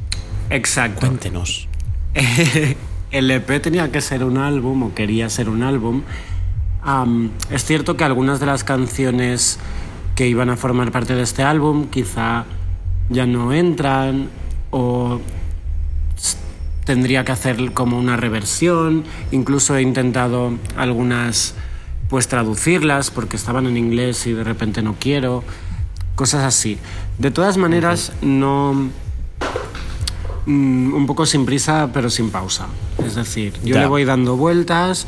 exacto. 0.51 0.99
Cuéntenos. 0.99 1.67
El 3.11 3.31
EP 3.31 3.59
tenía 3.59 3.91
que 3.91 4.01
ser 4.01 4.23
un 4.23 4.37
álbum 4.37 4.83
o 4.83 4.93
quería 4.93 5.31
ser 5.31 5.49
un 5.49 5.63
álbum. 5.63 6.03
Es 7.49 7.65
cierto 7.65 7.97
que 7.97 8.03
algunas 8.03 8.39
de 8.39 8.45
las 8.45 8.63
canciones 8.63 9.57
que 10.15 10.27
iban 10.27 10.51
a 10.51 10.57
formar 10.57 10.91
parte 10.91 11.15
de 11.15 11.23
este 11.23 11.41
álbum 11.41 11.87
quizá 11.87 12.45
ya 13.09 13.25
no 13.25 13.53
entran 13.53 14.29
o 14.71 15.19
tendría 16.85 17.25
que 17.25 17.31
hacer 17.31 17.73
como 17.73 17.97
una 17.99 18.17
reversión. 18.17 19.03
Incluso 19.31 19.75
he 19.75 19.81
intentado 19.81 20.53
algunas 20.77 21.53
pues 22.09 22.27
traducirlas 22.29 23.11
porque 23.11 23.35
estaban 23.35 23.65
en 23.67 23.75
inglés 23.75 24.25
y 24.27 24.33
de 24.33 24.43
repente 24.43 24.81
no 24.81 24.95
quiero. 24.99 25.43
Cosas 26.15 26.43
así. 26.45 26.77
De 27.19 27.29
todas 27.31 27.57
maneras, 27.57 28.11
no 28.21 28.89
mm, 30.45 30.93
un 30.93 31.05
poco 31.05 31.25
sin 31.25 31.45
prisa 31.45 31.89
pero 31.93 32.09
sin 32.09 32.29
pausa. 32.29 32.67
Es 33.05 33.15
decir, 33.15 33.53
yo 33.63 33.75
Ya. 33.75 33.81
le 33.81 33.87
voy 33.87 34.05
dando 34.05 34.37
vueltas 34.37 35.05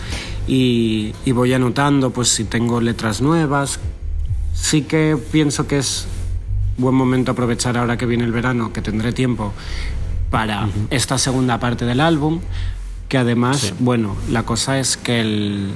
y, 0.48 1.14
y 1.26 1.32
voy 1.32 1.54
anotando 1.54 2.12
pues 2.12 2.30
si 2.30 2.44
tengo 2.44 2.82
letras 2.82 3.22
nuevas. 3.22 3.80
Sí 4.54 4.82
que 4.82 5.18
pienso 5.32 5.68
que 5.68 5.80
es 5.80 6.06
buen 6.80 6.96
momento 6.96 7.32
aprovechar 7.32 7.78
ahora 7.78 7.98
que 7.98 8.06
viene 8.06 8.24
el 8.24 8.32
verano, 8.32 8.74
que 8.74 8.82
tendré 8.82 9.12
tiempo 9.14 9.54
para 10.32 10.68
esta 10.90 11.18
segunda 11.18 11.60
parte 11.60 11.86
del 11.86 12.00
álbum, 12.00 12.40
que 13.08 13.18
además, 13.18 13.58
Sí. 13.60 13.74
bueno, 13.80 14.16
la 14.30 14.44
cosa 14.44 14.80
es 14.80 14.96
que 14.98 15.20
el, 15.22 15.72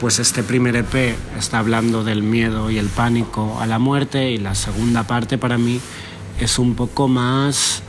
pues 0.00 0.18
este 0.20 0.42
primer 0.42 0.76
EP 0.76 1.16
está 1.38 1.58
hablando 1.58 2.04
del 2.04 2.22
miedo 2.22 2.70
y 2.70 2.78
el 2.78 2.86
pánico 2.86 3.58
a 3.60 3.66
la 3.66 3.78
muerte 3.78 4.30
y 4.30 4.38
la 4.38 4.54
segunda 4.54 5.04
parte 5.04 5.38
para 5.38 5.58
mí 5.58 5.80
es 6.40 6.58
un 6.58 6.74
poco 6.74 7.08
más 7.08 7.82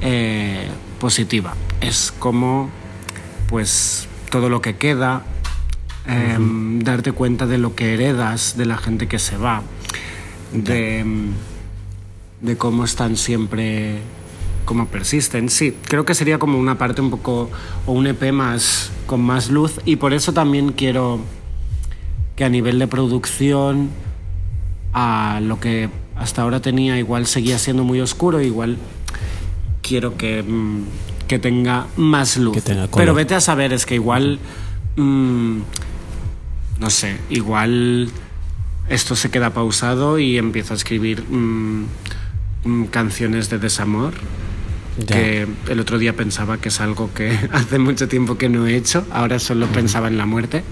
eh, 0.00 0.68
positiva. 1.00 1.54
Es 1.80 2.12
como 2.18 2.70
pues 3.48 4.08
todo 4.30 4.48
lo 4.50 4.60
que 4.60 4.76
queda, 4.76 5.22
em, 6.06 6.80
darte 6.80 7.12
cuenta 7.12 7.46
de 7.46 7.58
lo 7.58 7.74
que 7.74 7.94
heredas 7.94 8.56
de 8.56 8.66
la 8.66 8.76
gente 8.76 9.06
que 9.06 9.18
se 9.18 9.36
va, 9.36 9.62
de, 10.52 11.04
de 12.40 12.56
cómo 12.56 12.84
están 12.84 13.16
siempre, 13.16 13.98
cómo 14.64 14.86
persisten. 14.86 15.48
Sí, 15.48 15.76
creo 15.88 16.04
que 16.04 16.14
sería 16.14 16.38
como 16.38 16.58
una 16.58 16.78
parte 16.78 17.00
un 17.00 17.10
poco, 17.10 17.50
o 17.86 17.92
un 17.92 18.06
EP 18.06 18.32
más, 18.32 18.90
con 19.06 19.20
más 19.22 19.50
luz 19.50 19.80
y 19.84 19.96
por 19.96 20.12
eso 20.12 20.32
también 20.32 20.72
quiero 20.72 21.20
que 22.36 22.44
a 22.44 22.48
nivel 22.48 22.78
de 22.78 22.86
producción, 22.86 23.90
a 24.92 25.40
lo 25.42 25.58
que 25.60 25.88
hasta 26.16 26.42
ahora 26.42 26.60
tenía 26.60 26.98
igual 26.98 27.26
seguía 27.26 27.58
siendo 27.58 27.84
muy 27.84 28.00
oscuro, 28.00 28.40
igual 28.40 28.76
quiero 29.82 30.16
que, 30.16 30.42
mm, 30.42 30.82
que 31.26 31.38
tenga 31.38 31.86
más 31.96 32.36
luz. 32.36 32.54
Que 32.54 32.60
tenga 32.60 32.88
color. 32.88 32.96
Pero 32.96 33.14
vete 33.14 33.34
a 33.34 33.40
saber, 33.40 33.72
es 33.72 33.86
que 33.86 33.94
igual, 33.94 34.38
mm, 34.96 35.58
no 36.78 36.90
sé, 36.90 37.18
igual 37.30 38.10
esto 38.88 39.16
se 39.16 39.30
queda 39.30 39.50
pausado 39.50 40.18
y 40.18 40.38
empiezo 40.38 40.74
a 40.74 40.76
escribir 40.76 41.22
mm, 41.22 41.86
mm, 42.64 42.84
canciones 42.86 43.50
de 43.50 43.58
desamor. 43.58 44.14
Ya. 44.98 45.14
Que 45.14 45.46
el 45.68 45.78
otro 45.78 45.96
día 45.98 46.14
pensaba 46.14 46.58
que 46.58 46.70
es 46.70 46.80
algo 46.80 47.14
que 47.14 47.30
hace 47.52 47.78
mucho 47.78 48.08
tiempo 48.08 48.36
que 48.36 48.48
no 48.48 48.66
he 48.66 48.76
hecho, 48.76 49.06
ahora 49.12 49.38
solo 49.38 49.66
pensaba 49.68 50.08
en 50.08 50.18
la 50.18 50.26
muerte 50.26 50.64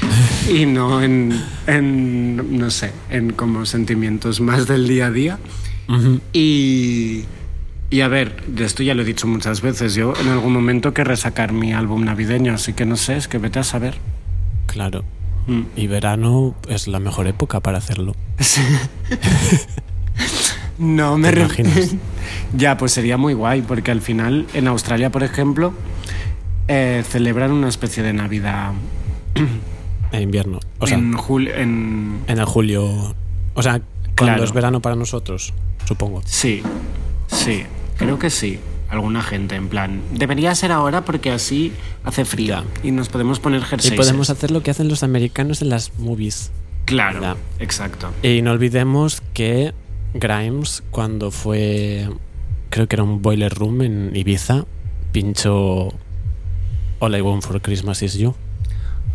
y 0.50 0.66
no 0.66 1.00
en, 1.02 1.42
en, 1.66 2.58
no 2.58 2.70
sé, 2.70 2.92
en 3.08 3.32
como 3.32 3.64
sentimientos 3.64 4.40
más 4.40 4.66
del 4.66 4.86
día 4.86 5.06
a 5.06 5.10
día. 5.10 5.38
Y, 6.32 7.24
y 7.90 8.00
a 8.02 8.08
ver, 8.08 8.44
de 8.46 8.64
esto 8.64 8.84
ya 8.84 8.94
lo 8.94 9.02
he 9.02 9.04
dicho 9.04 9.26
muchas 9.26 9.60
veces, 9.62 9.94
yo 9.94 10.12
en 10.20 10.28
algún 10.28 10.52
momento 10.52 10.94
querré 10.94 11.16
sacar 11.16 11.52
mi 11.52 11.72
álbum 11.72 12.04
navideño, 12.04 12.54
así 12.54 12.74
que 12.74 12.86
no 12.86 12.96
sé, 12.96 13.16
es 13.16 13.26
que 13.26 13.38
vete 13.38 13.58
a 13.58 13.64
saber. 13.64 13.96
Claro. 14.66 15.04
Y 15.76 15.86
verano 15.88 16.54
es 16.68 16.86
la 16.86 17.00
mejor 17.00 17.26
época 17.26 17.60
para 17.60 17.78
hacerlo. 17.78 18.14
No 20.78 21.18
me 21.18 21.28
¿Te 21.28 21.34
re- 21.34 21.40
imaginas? 21.42 21.94
ya, 22.56 22.78
pues 22.78 22.92
sería 22.92 23.16
muy 23.18 23.34
guay, 23.34 23.60
porque 23.62 23.90
al 23.90 24.00
final 24.00 24.46
en 24.54 24.66
Australia, 24.66 25.10
por 25.10 25.22
ejemplo, 25.22 25.74
eh, 26.68 27.04
celebran 27.06 27.52
una 27.52 27.68
especie 27.68 28.02
de 28.02 28.12
Navidad 28.14 28.72
En 30.12 30.22
invierno. 30.22 30.58
O 30.78 30.86
sea, 30.86 30.96
en, 30.98 31.12
jul- 31.12 31.52
en 31.54 32.20
en 32.26 32.38
el 32.38 32.44
julio. 32.46 33.14
O 33.54 33.62
sea, 33.62 33.80
cuando 34.16 34.34
Claro. 34.34 34.44
es 34.44 34.52
verano 34.52 34.80
para 34.80 34.96
nosotros, 34.96 35.52
supongo. 35.84 36.22
Sí, 36.24 36.62
sí, 37.28 37.62
creo 37.96 38.18
que 38.18 38.28
sí. 38.30 38.58
Alguna 38.90 39.22
gente, 39.22 39.54
en 39.54 39.68
plan, 39.68 40.00
debería 40.12 40.52
ser 40.54 40.72
ahora 40.72 41.04
porque 41.04 41.30
así 41.30 41.72
hace 42.02 42.24
frío 42.24 42.64
y 42.82 42.90
nos 42.90 43.08
podemos 43.08 43.38
poner 43.38 43.60
Y 43.60 43.64
jerseys. 43.64 43.94
podemos 43.94 44.30
hacer 44.30 44.50
lo 44.50 44.62
que 44.64 44.70
hacen 44.72 44.88
los 44.88 45.02
americanos 45.04 45.62
en 45.62 45.68
las 45.68 45.96
movies. 45.98 46.50
Claro, 46.86 47.36
exacto. 47.60 48.10
Y 48.22 48.42
no 48.42 48.50
olvidemos 48.50 49.22
que 49.32 49.74
Grimes, 50.14 50.82
cuando 50.90 51.30
fue, 51.30 52.08
creo 52.70 52.88
que 52.88 52.96
era 52.96 53.04
un 53.04 53.22
boiler 53.22 53.54
room 53.54 53.82
en 53.82 54.10
Ibiza, 54.16 54.64
pinchó 55.12 55.90
All 56.98 57.14
I 57.16 57.20
Want 57.20 57.44
for 57.44 57.60
Christmas 57.62 58.02
Is 58.02 58.14
You. 58.14 58.34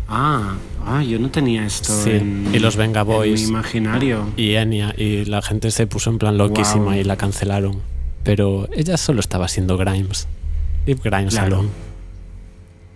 Ah, 0.08 0.54
ah, 0.86 1.02
yo 1.02 1.18
no 1.18 1.30
tenía 1.30 1.66
esto 1.66 1.92
Sí, 1.92 2.10
en, 2.10 2.48
y 2.54 2.60
los 2.60 2.76
Venga 2.76 3.00
en 3.02 3.06
Boys. 3.08 3.42
mi 3.42 3.48
imaginario. 3.48 4.26
Y 4.36 4.54
Enya, 4.54 4.94
y 4.96 5.24
la 5.24 5.42
gente 5.42 5.70
se 5.70 5.86
puso 5.86 6.10
en 6.10 6.18
plan 6.18 6.38
loquísima 6.38 6.96
y 6.96 7.04
la 7.04 7.16
cancelaron. 7.16 7.82
Pero 8.26 8.68
ella 8.72 8.96
solo 8.98 9.20
estaba 9.20 9.48
siendo 9.48 9.76
Grimes. 9.78 10.26
Y 10.84 10.94
Grimes 10.94 11.34
Claro. 11.34 11.56
alone. 11.56 11.68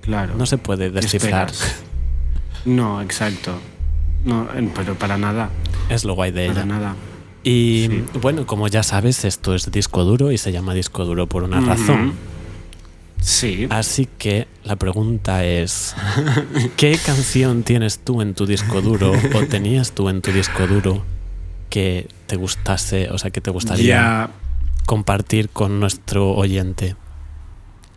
Claro. 0.03 0.35
No 0.37 0.45
se 0.47 0.59
puede 0.59 0.87
¿Qué 0.93 1.01
descifrar. 1.01 1.51
No, 2.67 3.01
exacto. 3.01 3.53
No, 4.27 4.47
pero 4.75 4.95
para 4.95 5.17
nada, 5.17 5.49
Es 5.89 6.05
lo 6.05 6.15
guay 6.15 6.31
de 6.31 6.49
para 6.49 6.61
ella. 6.61 6.67
nada. 6.67 6.95
Y 7.43 7.87
Sí. 7.89 8.05
bueno, 8.21 8.45
como 8.47 8.69
ya 8.69 8.83
sabes, 8.83 9.25
esto 9.25 9.55
es 9.55 9.71
disco 9.73 10.05
duro 10.05 10.31
y 10.31 10.37
se 10.37 10.53
llama 10.53 10.75
disco 10.75 11.07
duro 11.07 11.27
por 11.27 11.43
una 11.43 11.61
razón. 11.63 12.13
Sí. 13.23 13.67
Así 13.71 14.07
que 14.19 14.47
la 14.65 14.77
pregunta 14.77 15.43
es, 15.45 15.95
¿qué 16.77 16.99
canción 17.05 17.63
tienes 17.63 17.99
tú 18.01 18.21
en 18.21 18.35
tu 18.35 18.45
disco 18.45 18.83
duro 18.83 19.13
o 19.13 19.47
tenías 19.49 19.93
tú 19.93 20.11
en 20.11 20.21
tu 20.21 20.31
disco 20.33 20.67
duro 20.67 21.03
que 21.71 22.09
te 22.27 22.37
gustase, 22.37 23.09
o 23.11 23.17
sea, 23.17 23.31
que 23.31 23.41
te 23.41 23.51
gustaría 23.51 23.87
Ya, 23.87 24.31
compartir 24.87 25.49
con 25.49 25.81
nuestro 25.81 26.31
oyente? 26.33 26.97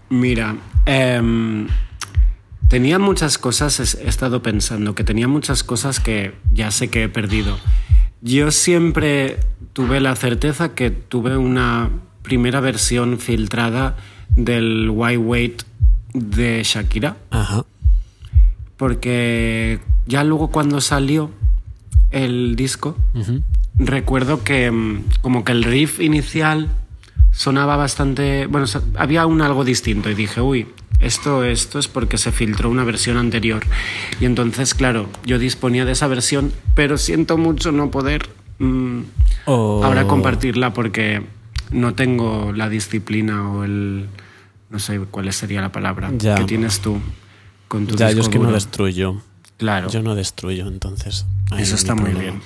Mira, 0.09 0.55
em, 0.85 1.67
tenía 2.67 2.99
muchas 2.99 3.37
cosas, 3.37 3.95
he 3.95 4.07
estado 4.07 4.41
pensando 4.43 4.95
que 4.95 5.03
tenía 5.03 5.27
muchas 5.27 5.63
cosas 5.63 5.99
que 5.99 6.33
ya 6.53 6.71
sé 6.71 6.89
que 6.89 7.03
he 7.03 7.09
perdido. 7.09 7.57
Yo 8.21 8.51
siempre 8.51 9.39
tuve 9.73 9.99
la 9.99 10.15
certeza 10.15 10.75
que 10.75 10.91
tuve 10.91 11.35
una 11.37 11.89
primera 12.21 12.61
versión 12.61 13.19
filtrada 13.19 13.97
del 14.35 14.89
Why 14.89 15.17
Wait 15.17 15.63
de 16.13 16.63
Shakira, 16.63 17.17
Ajá. 17.31 17.65
porque 18.77 19.79
ya 20.05 20.23
luego 20.23 20.49
cuando 20.49 20.79
salió 20.81 21.31
el 22.11 22.55
disco. 22.55 22.95
Recuerdo 23.77 24.43
que 24.43 24.69
mm, 24.71 25.03
como 25.21 25.43
que 25.43 25.51
el 25.51 25.63
riff 25.63 25.99
inicial 25.99 26.69
sonaba 27.31 27.75
bastante, 27.75 28.45
bueno, 28.45 28.67
había 28.95 29.25
un 29.25 29.41
algo 29.41 29.63
distinto 29.63 30.09
y 30.09 30.13
dije, 30.15 30.41
uy, 30.41 30.67
esto, 30.99 31.43
esto 31.43 31.79
es 31.79 31.87
porque 31.87 32.17
se 32.17 32.31
filtró 32.31 32.69
una 32.69 32.83
versión 32.83 33.17
anterior. 33.17 33.63
Y 34.21 34.25
entonces, 34.25 34.73
claro, 34.73 35.09
yo 35.25 35.39
disponía 35.39 35.83
de 35.85 35.93
esa 35.93 36.07
versión, 36.07 36.53
pero 36.75 36.97
siento 36.97 37.37
mucho 37.37 37.71
no 37.71 37.89
poder 37.91 38.29
mm, 38.59 38.99
O- 39.45 39.83
ahora 39.83 40.05
compartirla 40.07 40.73
porque 40.73 41.23
no 41.71 41.93
tengo 41.95 42.51
la 42.53 42.69
disciplina 42.69 43.49
o 43.51 43.63
el... 43.63 44.07
No 44.69 44.79
sé 44.79 44.99
cuál 45.11 45.31
sería 45.33 45.61
la 45.61 45.71
palabra 45.71 46.11
Ya. 46.17 46.33
que 46.35 46.45
tienes 46.45 46.79
tú 46.79 46.99
con 47.67 47.85
tu 47.85 47.95
Ya, 47.95 48.09
yo 48.09 48.15
disco 48.15 48.29
es 48.31 48.37
que 48.37 48.39
no 48.43 48.51
destruyo. 48.51 49.21
Claro. 49.57 49.89
Yo 49.89 50.01
no 50.01 50.15
destruyo, 50.15 50.67
entonces. 50.67 51.25
Eso 51.57 51.71
no 51.71 51.75
está 51.77 51.95
muy 51.95 52.11
bien. 52.13 52.41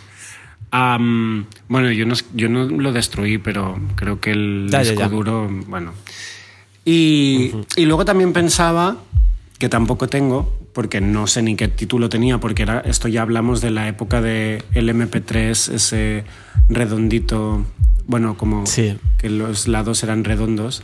Bueno, 0.72 1.92
yo 1.92 2.06
no, 2.06 2.16
yo 2.34 2.50
no 2.50 2.66
lo 2.66 2.92
destruí, 2.92 3.38
pero 3.38 3.80
creo 3.96 4.20
que 4.20 4.32
el 4.32 4.68
Ya, 4.70 4.80
disco 4.80 5.00
ya. 5.00 5.08
duro, 5.10 5.50
bueno. 5.68 5.94
Y, 6.86 7.52
y 7.76 7.86
luego 7.86 8.06
también 8.06 8.34
pensaba, 8.34 8.98
que 9.60 9.70
tampoco 9.70 10.08
tengo, 10.08 10.58
porque 10.74 11.02
no 11.02 11.28
sé 11.28 11.42
ni 11.42 11.56
qué 11.56 11.68
título 11.68 12.10
tenía, 12.10 12.38
porque 12.40 12.64
era, 12.64 12.80
esto 12.82 13.08
ya 13.08 13.24
hablamos 13.24 13.60
de 13.62 13.72
la 13.72 13.88
época 13.88 14.22
del 14.22 14.64
MP3, 14.74 15.74
ese 15.74 16.24
redondito, 16.70 17.66
bueno, 18.06 18.38
como 18.38 18.66
Sí. 18.68 18.98
que 19.18 19.30
los 19.30 19.68
lados 19.68 20.04
eran 20.04 20.24
redondos. 20.24 20.84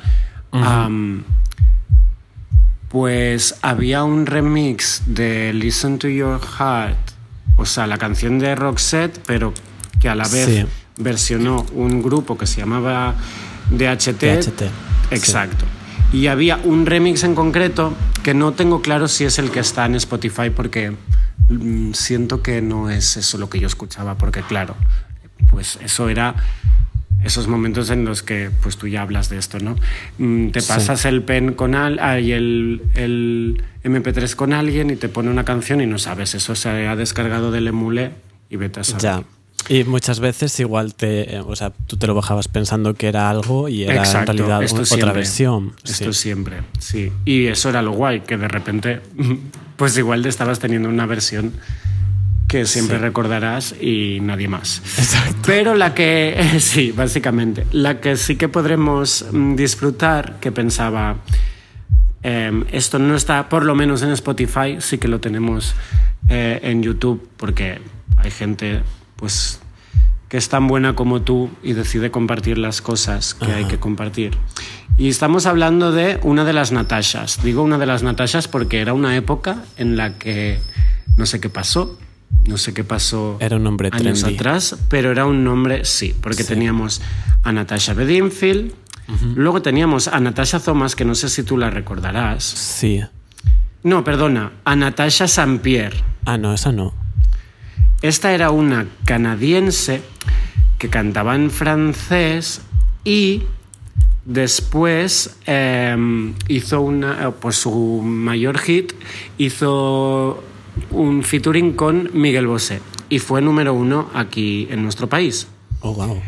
Pues 2.90 3.56
había 3.64 4.04
un 4.04 4.26
remix 4.28 5.02
de 5.08 5.52
Listen 5.54 5.98
to 5.98 6.08
Your 6.10 6.40
Heart, 6.40 6.98
o 7.58 7.66
sea, 7.66 7.88
la 7.88 7.98
canción 7.98 8.38
de 8.40 8.54
Roxette, 8.56 9.20
pero 9.26 9.52
que 10.00 10.10
a 10.10 10.16
la 10.16 10.28
vez 10.28 10.46
Sí. 10.46 10.66
versionó 10.98 11.66
un 11.74 12.02
grupo 12.02 12.38
que 12.38 12.46
se 12.48 12.60
llamaba 12.62 13.16
DHT. 13.72 14.22
DHT, 14.22 14.64
Exacto. 15.12 15.66
Y 16.12 16.28
había 16.28 16.58
un 16.58 16.86
remix 16.86 17.24
en 17.24 17.34
concreto 17.36 17.94
que 18.22 18.34
no 18.34 18.54
tengo 18.54 18.82
claro 18.82 19.08
si 19.08 19.24
es 19.26 19.40
el 19.40 19.50
que 19.50 19.60
está 19.60 19.86
en 19.86 19.96
Spotify 19.96 20.50
porque 20.56 20.94
mm, 21.50 21.94
siento 21.94 22.42
que 22.44 22.62
no 22.62 22.90
es 22.90 23.18
eso 23.18 23.38
lo 23.38 23.50
que 23.50 23.60
yo 23.60 23.68
escuchaba, 23.68 24.16
porque 24.18 24.42
claro, 24.44 24.76
pues 25.50 25.80
eso 25.84 26.10
era 26.10 26.36
esos 27.24 27.48
momentos 27.48 27.90
en 27.90 28.04
los 28.06 28.22
que 28.22 28.52
pues 28.62 28.78
tú 28.78 28.88
ya 28.88 29.02
hablas 29.02 29.30
de 29.30 29.38
esto, 29.38 29.58
¿no? 29.60 29.76
Mm, 30.20 30.50
Te 30.50 30.62
Sí. 30.62 30.68
pasas 30.68 31.06
el 31.06 31.24
pen 31.24 31.54
con 31.54 31.74
al, 31.74 31.98
ah, 32.00 32.20
y 32.20 32.32
el, 32.34 32.82
el 32.96 33.64
MP3 33.84 34.36
con 34.36 34.52
alguien 34.54 34.90
y 34.92 34.98
te 34.98 35.10
pone 35.10 35.30
una 35.32 35.46
canción 35.46 35.80
y 35.82 35.86
no 35.88 35.98
sabes, 35.98 36.36
eso 36.36 36.54
se 36.54 36.70
ha 36.88 36.96
descargado 36.96 37.50
del 37.50 37.68
emule 37.68 38.12
y 38.50 38.58
vete 38.58 38.82
a 38.82 38.84
saber. 38.84 39.02
Ya. 39.02 39.24
Y 39.70 39.84
muchas 39.86 40.20
veces 40.20 40.60
igual 40.60 40.94
te, 40.96 41.36
eh, 41.36 41.40
o 41.40 41.56
sea, 41.56 41.72
tú 41.88 41.98
te 41.98 42.08
lo 42.08 42.16
bajabas 42.16 42.48
pensando 42.48 42.94
que 42.96 43.08
era 43.08 43.30
algo 43.30 43.70
y 43.70 43.84
era 43.84 43.96
Exacto, 43.98 44.32
en 44.32 44.38
realidad 44.40 44.64
esto 44.64 44.76
otra 44.82 44.86
siempre. 44.86 45.14
versión. 45.14 45.74
Esto 45.84 46.14
Sí. 46.14 46.22
siempre, 46.22 46.58
sí. 46.80 47.12
Y 47.26 47.48
eso 47.48 47.70
era 47.70 47.82
lo 47.82 47.92
guay, 47.92 48.22
que 48.22 48.38
de 48.38 48.48
repente, 48.48 49.02
pues 49.78 49.98
igual 49.98 50.22
te 50.24 50.30
estabas 50.30 50.60
teniendo 50.60 50.90
una 50.90 51.06
versión 51.06 51.54
que 52.48 52.66
siempre 52.66 52.98
Sí. 52.98 53.02
recordarás 53.04 53.74
y 53.82 54.20
nadie 54.22 54.48
más. 54.48 54.82
Pero 55.46 55.74
la 55.76 55.94
que, 55.96 56.38
sí, 56.60 56.92
básicamente, 56.92 57.66
la 57.72 58.00
que 58.02 58.16
sí 58.18 58.36
que 58.36 58.48
podremos 58.50 59.26
mm, 59.32 59.56
disfrutar, 59.56 60.40
que 60.40 60.52
pensaba, 60.52 61.18
em, 62.22 62.66
esto 62.72 63.00
no 63.00 63.16
está, 63.16 63.50
por 63.50 63.66
lo 63.66 63.76
menos 63.76 64.02
en 64.04 64.12
Spotify, 64.12 64.78
sí 64.80 64.98
que 64.98 65.08
lo 65.08 65.20
tenemos 65.20 65.74
eh, 66.30 66.60
en 66.64 66.84
YouTube, 66.84 67.28
porque 67.38 67.80
hay 68.18 68.32
gente, 68.32 68.82
pues, 69.24 69.62
que 70.28 70.36
es 70.36 70.50
tan 70.50 70.68
buena 70.68 70.96
como 70.96 71.22
tú 71.22 71.50
y 71.64 71.72
decide 71.72 72.12
compartir 72.12 72.58
las 72.58 72.82
cosas 72.82 73.34
que 73.34 73.54
hay 73.54 73.64
que 73.64 73.80
compartir. 73.80 74.38
Y 74.98 75.08
estamos 75.08 75.46
hablando 75.46 75.94
de 75.94 76.20
una 76.24 76.44
de 76.44 76.52
las 76.52 76.74
Natashas. 76.74 77.42
Digo 77.42 77.64
una 77.64 77.78
de 77.78 77.86
las 77.86 78.04
Natashas 78.04 78.50
porque 78.50 78.82
era 78.82 78.94
una 78.94 79.16
época 79.16 79.64
en 79.78 79.96
la 79.96 80.18
que 80.18 80.60
no 81.16 81.26
sé 81.26 81.40
qué 81.40 81.48
pasó, 81.48 81.98
no 82.50 82.58
sé 82.58 82.74
qué 82.74 82.84
pasó 82.84 83.38
Era 83.40 83.56
un 83.56 83.64
nombre 83.64 83.92
años 83.94 84.20
trendy. 84.20 84.36
atrás, 84.36 84.76
pero 84.90 85.10
era 85.10 85.26
un 85.26 85.46
nombre, 85.46 85.86
sí, 85.86 86.14
porque 86.20 86.44
teníamos 86.44 87.02
a 87.44 87.54
Natasha 87.54 87.94
Bedingfield, 87.94 88.74
luego 89.38 89.62
teníamos 89.62 90.10
a 90.10 90.20
Natasha 90.20 90.60
Thomas, 90.60 90.98
que 90.98 91.06
no 91.06 91.16
sé 91.16 91.30
si 91.30 91.44
tú 91.44 91.58
la 91.58 91.70
recordarás. 91.70 92.44
Sí. 92.44 93.00
No, 93.84 94.04
perdona, 94.04 94.52
a 94.66 94.76
Natasha 94.76 95.30
Saint-Pierre. 95.30 95.96
Ah, 96.26 96.38
no, 96.38 96.54
esa 96.54 96.74
no. 96.74 97.03
Esta 98.04 98.34
era 98.34 98.52
una 98.52 98.88
canadiense 99.06 100.02
que 100.78 100.90
cantaba 100.90 101.36
en 101.36 101.50
francés 101.50 102.60
y 103.06 103.44
después 104.26 105.38
eh, 105.48 105.96
hizo 106.50 106.82
una, 106.82 107.30
eh, 107.30 107.32
pues 107.40 107.56
su 107.56 108.02
mayor 108.04 108.60
hit 108.60 108.92
hizo 109.38 110.44
un 110.92 111.24
featuring 111.24 111.78
con 111.78 112.10
Miguel 112.12 112.46
Bosé 112.46 112.82
y 113.08 113.20
fue 113.20 113.42
número 113.42 113.74
uno 113.74 114.10
aquí 114.14 114.68
en 114.70 114.84
nuestro 114.84 115.08
país. 115.08 115.48
Oh, 115.80 115.94
wow. 115.94 116.22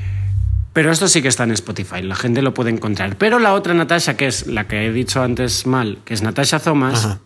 Pero 0.72 0.94
esto 0.94 1.10
sí 1.10 1.22
que 1.22 1.28
está 1.28 1.44
en 1.44 1.52
Spotify, 1.52 2.02
la 2.02 2.16
gente 2.16 2.42
lo 2.42 2.54
puede 2.54 2.70
encontrar. 2.70 3.18
Pero 3.18 3.38
la 3.40 3.54
otra 3.54 3.74
Natasha, 3.74 4.16
que 4.16 4.28
es 4.28 4.48
la 4.48 4.66
que 4.70 4.86
he 4.86 4.94
dicho 4.94 5.22
antes 5.22 5.68
mal, 5.68 5.98
que 6.06 6.14
es 6.14 6.22
Natasha 6.22 6.60
Thomas, 6.60 7.04
Ajá. 7.04 7.20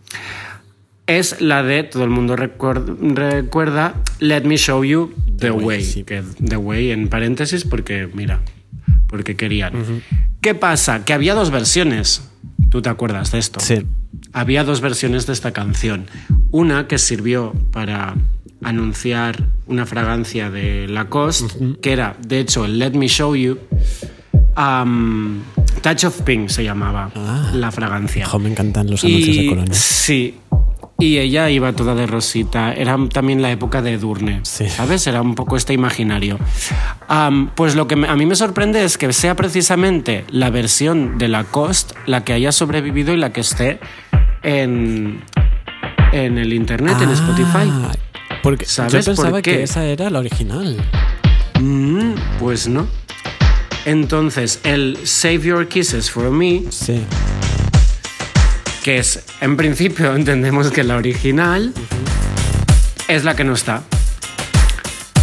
Es 1.18 1.40
la 1.40 1.62
de, 1.62 1.82
todo 1.84 2.04
el 2.04 2.10
mundo 2.10 2.36
recuer- 2.36 2.96
recuerda, 3.14 3.94
Let 4.18 4.42
Me 4.44 4.56
Show 4.56 4.84
You 4.84 5.12
The, 5.26 5.46
The 5.46 5.50
Way. 5.50 5.64
Way, 5.66 5.84
sí. 5.84 6.04
Que 6.04 6.22
The 6.46 6.56
Way 6.56 6.90
en 6.92 7.08
paréntesis 7.08 7.64
porque, 7.64 8.08
mira, 8.12 8.40
porque 9.08 9.36
querían. 9.36 9.72
¿Qué 10.40 10.54
pasa? 10.54 11.04
Que 11.04 11.12
había 11.12 11.34
dos 11.34 11.50
versiones. 11.50 12.22
¿Tú 12.70 12.82
te 12.82 12.88
acuerdas 12.88 13.32
de 13.32 13.38
esto? 13.38 13.60
Sí. 13.60 13.86
Había 14.32 14.64
dos 14.64 14.80
versiones 14.80 15.26
de 15.26 15.32
esta 15.32 15.52
canción. 15.52 16.06
Una 16.50 16.86
que 16.86 16.98
sirvió 16.98 17.52
para 17.72 18.14
anunciar 18.62 19.46
una 19.66 19.86
fragancia 19.86 20.50
de 20.50 20.86
Lacoste, 20.88 21.76
que 21.80 21.92
era, 21.92 22.16
de 22.26 22.40
hecho, 22.40 22.64
el 22.64 22.78
Let 22.78 22.92
Me 22.92 23.08
Show 23.08 23.34
You. 23.34 23.58
um, 24.56 25.40
Touch 25.82 26.04
of 26.04 26.20
Pink 26.22 26.48
se 26.50 26.62
llamaba 26.64 27.10
Ah. 27.14 27.52
la 27.54 27.70
fragancia. 27.72 28.26
Jo, 28.26 28.38
me 28.38 28.50
encantan 28.50 28.90
los 28.90 29.02
anuncios 29.02 29.36
de 29.36 29.46
Colonia. 29.46 29.74
Sí. 29.74 30.34
Y 31.00 31.18
ella 31.18 31.48
iba 31.50 31.72
toda 31.72 31.94
de 31.94 32.06
rosita. 32.06 32.72
Era 32.74 32.96
también 33.12 33.40
la 33.42 33.50
época 33.50 33.80
de 33.82 33.92
Edurne. 33.94 34.40
Sí. 34.44 34.68
¿Sabes? 34.68 35.06
Era 35.06 35.22
un 35.22 35.34
poco 35.34 35.56
este 35.56 35.72
imaginario. 35.72 36.38
Am, 37.08 37.50
pues 37.54 37.74
lo 37.74 37.86
que 37.88 37.96
me- 37.96 38.06
a 38.08 38.16
mí 38.16 38.26
me 38.26 38.36
sorprende 38.36 38.84
es 38.84 38.98
que 38.98 39.12
sea 39.12 39.34
precisamente 39.34 40.24
la 40.30 40.50
versión 40.50 41.16
de 41.18 41.28
Lacoste 41.28 41.94
la 42.06 42.22
que 42.24 42.32
haya 42.34 42.52
sobrevivido 42.52 43.12
y 43.14 43.16
la 43.16 43.32
que 43.32 43.40
esté 43.40 43.80
en, 44.42 45.22
en 46.12 46.38
el 46.38 46.52
internet, 46.52 46.96
en 47.00 47.10
Spotify. 47.10 47.68
Ah, 47.70 47.92
Porque 48.42 48.64
¿Sabes 48.66 48.92
yo 48.92 49.10
pensaba 49.12 49.30
por 49.30 49.42
que 49.42 49.62
esa 49.62 49.84
era 49.84 50.10
la 50.10 50.18
original. 50.18 50.76
Mm, 51.60 52.12
pues 52.38 52.68
no. 52.68 52.86
Entonces, 53.86 54.60
el 54.64 54.98
Save 55.04 55.40
Your 55.40 55.66
Kisses 55.68 56.10
for 56.10 56.30
Me 56.30 56.62
Sí. 56.70 57.00
Que 58.82 58.98
es, 58.98 59.20
en 59.40 59.56
principio, 59.56 60.14
entendemos 60.16 60.70
que 60.70 60.84
la 60.84 60.96
original 60.96 61.72
es 63.08 63.24
la 63.24 63.34
que 63.34 63.44
no 63.44 63.54
está. 63.54 63.82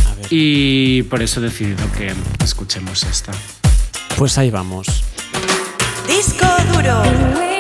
A 0.09 0.15
ver. 0.15 0.27
Y 0.29 1.03
por 1.03 1.21
eso 1.21 1.39
he 1.39 1.43
decidido 1.43 1.89
que 1.97 2.13
escuchemos 2.43 3.03
esta. 3.03 3.31
Pues 4.17 4.37
ahí 4.37 4.49
vamos. 4.49 5.03
Disco 6.07 6.47
duro. 6.73 7.56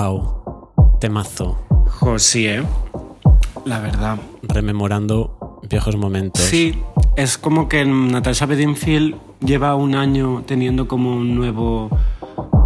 Wow. 0.00 0.96
Temazo. 0.98 1.58
Jo, 2.00 2.18
sí, 2.18 2.46
¿eh? 2.46 2.62
La 3.66 3.80
verdad. 3.80 4.16
Rememorando 4.42 5.60
viejos 5.68 5.96
momentos. 5.96 6.40
Sí, 6.42 6.74
es 7.16 7.36
como 7.36 7.68
que 7.68 7.84
Natasha 7.84 8.46
Bedingfield 8.46 9.14
lleva 9.44 9.74
un 9.74 9.94
año 9.94 10.42
teniendo 10.46 10.88
como 10.88 11.12
un 11.14 11.34
nuevo 11.34 11.90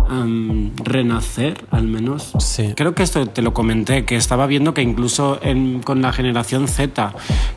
am, 0.08 0.70
renacer, 0.76 1.64
al 1.72 1.88
menos. 1.88 2.34
Sí. 2.38 2.72
Creo 2.76 2.94
que 2.94 3.02
esto 3.02 3.26
te 3.26 3.42
lo 3.42 3.52
comenté, 3.52 4.04
que 4.04 4.14
estaba 4.14 4.46
viendo 4.46 4.72
que 4.72 4.82
incluso 4.82 5.40
en- 5.42 5.82
con 5.82 6.02
la 6.02 6.12
generación 6.12 6.68
Z, 6.68 7.14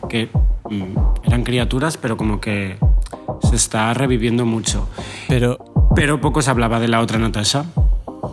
que 0.10 0.30
mm, 0.72 0.98
eran 1.26 1.44
criaturas, 1.44 1.98
pero 1.98 2.18
como 2.18 2.42
que 2.42 2.78
se 3.48 3.56
está 3.56 3.94
reviviendo 3.94 4.44
mucho. 4.44 4.88
Pero, 5.28 5.60
Pero 5.96 6.20
poco 6.22 6.42
se 6.42 6.50
hablaba 6.50 6.80
de 6.80 6.88
la 6.88 7.00
otra 7.00 7.18
Natasha. 7.20 7.66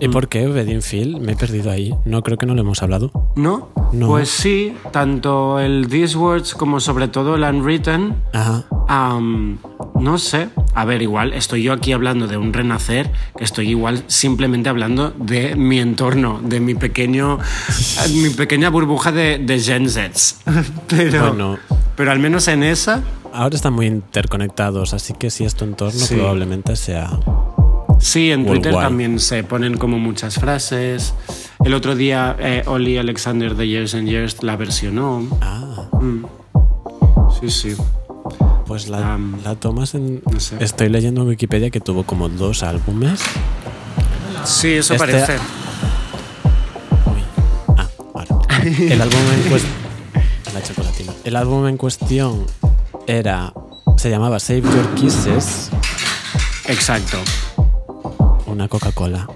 ¿Y 0.01 0.09
por 0.09 0.29
qué 0.29 0.47
Bedingfield? 0.47 1.19
Me 1.21 1.33
he 1.33 1.37
perdido 1.37 1.71
ahí. 1.71 1.95
No 2.05 2.23
creo 2.23 2.37
que 2.39 2.47
no 2.47 2.55
lo 2.55 2.61
hemos 2.63 2.83
hablado. 2.83 3.11
¿No? 3.37 3.69
No. 3.93 4.09
Pues 4.09 4.29
sí, 4.29 4.75
tanto 4.93 5.59
el 5.61 5.89
These 5.89 6.17
Words 6.19 6.55
como 6.55 6.81
sobre 6.81 7.09
todo 7.09 7.35
el 7.37 7.43
Unwritten 7.43 8.17
Ajá. 8.33 8.65
Am, 8.89 9.59
no 10.01 10.19
sé. 10.19 10.49
A 10.75 10.85
ver, 10.85 11.03
igual 11.03 11.33
estoy 11.33 11.63
yo 11.63 11.73
aquí 11.73 11.93
hablando 11.93 12.27
de 12.27 12.37
un 12.37 12.53
renacer, 12.53 13.11
que 13.37 13.45
estoy 13.45 13.71
igual 13.71 14.03
simplemente 14.09 14.69
hablando 14.69 15.11
de 15.17 15.55
mi 15.57 15.79
entorno, 15.79 16.41
de 16.43 16.61
mi 16.61 16.75
pequeño, 16.75 17.39
mi 18.15 18.31
pequeña 18.31 18.71
burbuja 18.71 19.13
de, 19.13 19.39
de 19.39 19.61
Gen 19.61 19.89
Zs. 19.89 20.41
Pero, 20.89 21.29
Bueno. 21.29 21.59
pero 21.97 22.11
al 22.11 22.19
menos 22.19 22.49
en 22.49 22.63
esa, 22.65 23.03
Ahora 23.33 23.57
están 23.57 23.73
muy 23.73 23.87
interconectados, 23.87 24.95
así 24.95 25.13
que 25.15 25.29
si 25.31 25.45
es 25.45 25.57
tu 25.57 25.65
entorno, 25.65 25.99
Sí. 25.99 26.15
probablemente 26.15 26.77
sea. 26.77 27.11
Sí, 27.99 28.31
en 28.31 28.47
Twitter 28.47 28.73
también 28.75 29.19
se 29.19 29.43
ponen 29.45 29.77
como 29.77 29.99
muchas 29.99 30.37
frases. 30.37 31.15
El 31.65 31.75
otro 31.75 31.95
día 31.97 32.37
eh, 32.39 32.63
Oli 32.67 32.99
Alexander 32.99 33.55
de 33.55 33.67
Years 33.69 33.95
and 33.95 34.09
Years 34.09 34.43
la 34.43 34.57
versionó. 34.57 35.27
Ah, 35.41 35.61
Mm. 36.01 36.25
Sí, 37.41 37.51
sí. 37.51 37.75
pues 38.67 38.89
la, 38.89 39.19
la 39.45 39.55
tomas 39.55 39.95
en. 39.95 40.23
no 40.31 40.39
sé. 40.41 40.57
Estoy 40.61 40.89
leyendo 40.89 41.23
en 41.23 41.29
Wikipedia 41.29 41.71
que 41.71 41.81
tuvo 41.81 42.05
como 42.05 42.29
dos 42.29 42.63
álbumes. 42.63 43.21
Sí, 44.45 44.73
eso 44.75 44.95
Este- 44.95 45.07
parece. 45.07 45.33
Uy. 47.07 47.23
Ah, 47.77 47.89
ahora. 48.15 48.29
El 48.65 49.01
álbum 49.01 49.21
en 49.43 49.49
cuestión. 49.51 49.75
La 50.55 50.63
chocolatina. 50.63 51.13
El 51.25 51.37
álbum 51.37 51.67
en 51.67 51.77
cuestión 51.77 52.45
era. 53.07 53.53
Se 53.97 54.11
llamaba 54.11 54.39
Save 54.41 54.63
Your 54.63 54.95
Kisses, 54.95 55.71
Exacto. 56.67 57.19
Una 58.55 58.69
Coca-Cola. 58.69 59.29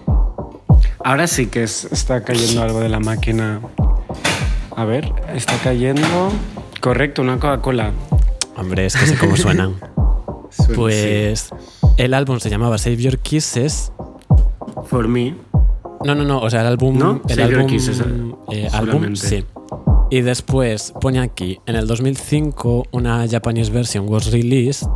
Ahora 1.05 1.27
sí 1.27 1.47
que 1.47 1.63
es- 1.63 1.85
está 1.91 2.23
cayendo 2.25 2.63
algo 2.63 2.81
de 2.81 2.89
la 2.89 3.01
máquina. 3.01 3.61
A 4.77 4.85
ver, 4.85 5.13
está 5.35 5.57
cayendo. 5.63 6.31
Correcto, 6.81 7.23
una 7.23 7.35
Coca-Cola. 7.37 7.93
Hombre, 8.57 8.87
es 8.87 8.97
que 8.97 9.07
sé 9.07 9.17
cómo 9.19 9.37
suenan. 9.37 9.75
Suena 10.51 10.75
Pues. 10.75 11.51
El 11.97 12.15
álbum 12.15 12.39
se 12.41 12.49
llamaba 12.51 12.79
Save 12.79 12.97
Your 12.97 13.19
Kisses. 13.19 13.93
For 14.87 15.07
me. 15.09 15.35
No, 16.05 16.15
no, 16.15 16.25
no. 16.25 16.41
O 16.41 16.49
sea, 16.49 16.61
el 16.63 16.69
álbum. 16.69 16.97
¿No? 16.97 17.21
El 17.29 17.37
Save 17.37 17.49
Your 17.51 17.59
álbum. 17.61 17.71
Kisses, 17.71 18.01
eh, 18.51 18.69
álbum, 18.73 18.87
solamente. 18.95 19.21
sí. 19.21 19.45
Y 20.11 20.23
después 20.23 20.95
pone 21.01 21.21
aquí, 21.21 21.61
en 21.67 21.77
el 21.77 21.87
2005, 21.87 22.85
una 22.93 23.27
Japanese 23.29 23.71
version 23.71 24.09
was 24.09 24.33
released 24.33 24.89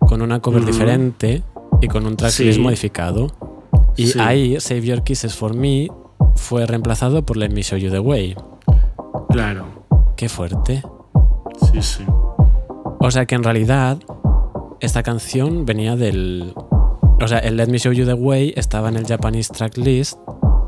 con 0.00 0.22
una 0.22 0.40
cover 0.40 0.62
Ujú. 0.62 0.72
diferente 0.72 1.42
y 1.80 1.86
con 1.86 2.04
un 2.06 2.16
tracklist 2.16 2.56
Sí. 2.56 2.60
modificado. 2.60 3.28
Y 3.96 4.08
Sí. 4.08 4.18
ahí, 4.20 4.60
Save 4.60 4.82
Your 4.82 5.02
Kisses 5.02 5.34
for 5.34 5.54
Me 5.54 5.88
fue 6.34 6.66
reemplazado 6.66 7.24
por 7.24 7.36
Let 7.36 7.50
Me 7.50 7.62
Show 7.62 7.78
You 7.78 7.90
the 7.90 7.98
Way. 7.98 8.36
Claro. 9.30 9.64
Qué 10.16 10.28
fuerte. 10.28 10.82
Sí, 11.72 11.82
sí. 11.82 12.04
O 13.00 13.10
sea 13.10 13.26
que 13.26 13.34
en 13.34 13.42
realidad, 13.42 13.98
esta 14.80 15.02
canción 15.02 15.64
venía 15.66 15.96
del. 15.96 16.52
O 17.20 17.28
sea, 17.28 17.38
el 17.38 17.56
Let 17.56 17.68
Me 17.68 17.78
Show 17.78 17.92
You 17.92 18.04
the 18.04 18.14
Way 18.14 18.52
estaba 18.56 18.88
en 18.88 18.96
el 18.96 19.06
Japanese 19.06 19.52
tracklist 19.52 20.18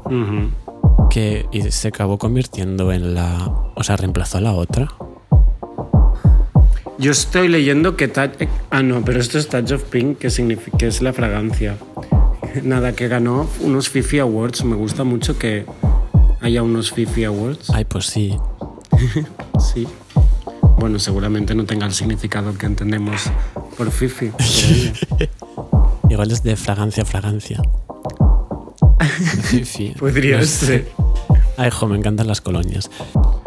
Ujú. 0.06 1.08
que 1.10 1.46
y 1.52 1.62
se 1.70 1.88
acabó 1.88 2.18
convirtiendo 2.18 2.92
en 2.92 3.14
la. 3.14 3.52
O 3.74 3.82
sea, 3.82 3.96
reemplazó 3.96 4.38
a 4.38 4.40
la 4.40 4.52
otra. 4.52 4.88
Yo 6.98 7.12
estoy 7.12 7.46
leyendo 7.48 7.96
que 7.96 8.08
Touch... 8.08 8.32
Ah, 8.70 8.82
no, 8.82 9.04
pero 9.04 9.20
esto 9.20 9.38
es 9.38 9.48
Touch 9.48 9.70
of 9.70 9.84
Pink, 9.84 10.18
que, 10.18 10.30
significa, 10.30 10.76
que 10.78 10.88
es 10.88 11.00
la 11.00 11.12
fragancia. 11.12 11.76
Nada, 12.62 12.92
que 12.92 13.08
ganó 13.08 13.46
unos 13.60 13.88
Fifi 13.88 14.18
Awards. 14.18 14.64
Me 14.64 14.76
gusta 14.76 15.04
mucho 15.04 15.38
que 15.38 15.64
haya 16.40 16.62
unos 16.62 16.90
Fifi 16.92 17.24
Awards. 17.24 17.70
Ay, 17.70 17.84
pues 17.84 18.06
sí. 18.06 18.36
Sí. 19.74 19.86
Bueno, 20.78 21.00
seguramente 21.00 21.52
no 21.54 21.64
tenga 21.64 21.84
el 21.86 21.92
significado 21.92 22.56
que 22.56 22.66
entendemos 22.66 23.22
por 23.76 23.90
Fifi. 23.90 24.30
Igual 26.10 26.30
es 26.30 26.42
de 26.44 26.54
fragancia, 26.56 27.04
fragancia. 27.04 27.60
Sí, 29.44 29.64
sí. 29.64 29.94
Podría 29.98 30.38
No 30.38 30.44
ser. 30.44 30.84
sé. 30.84 30.88
Ay, 31.56 31.70
jo, 31.72 31.88
me 31.88 31.96
encantan 31.98 32.28
las 32.28 32.40
colonias. 32.40 32.88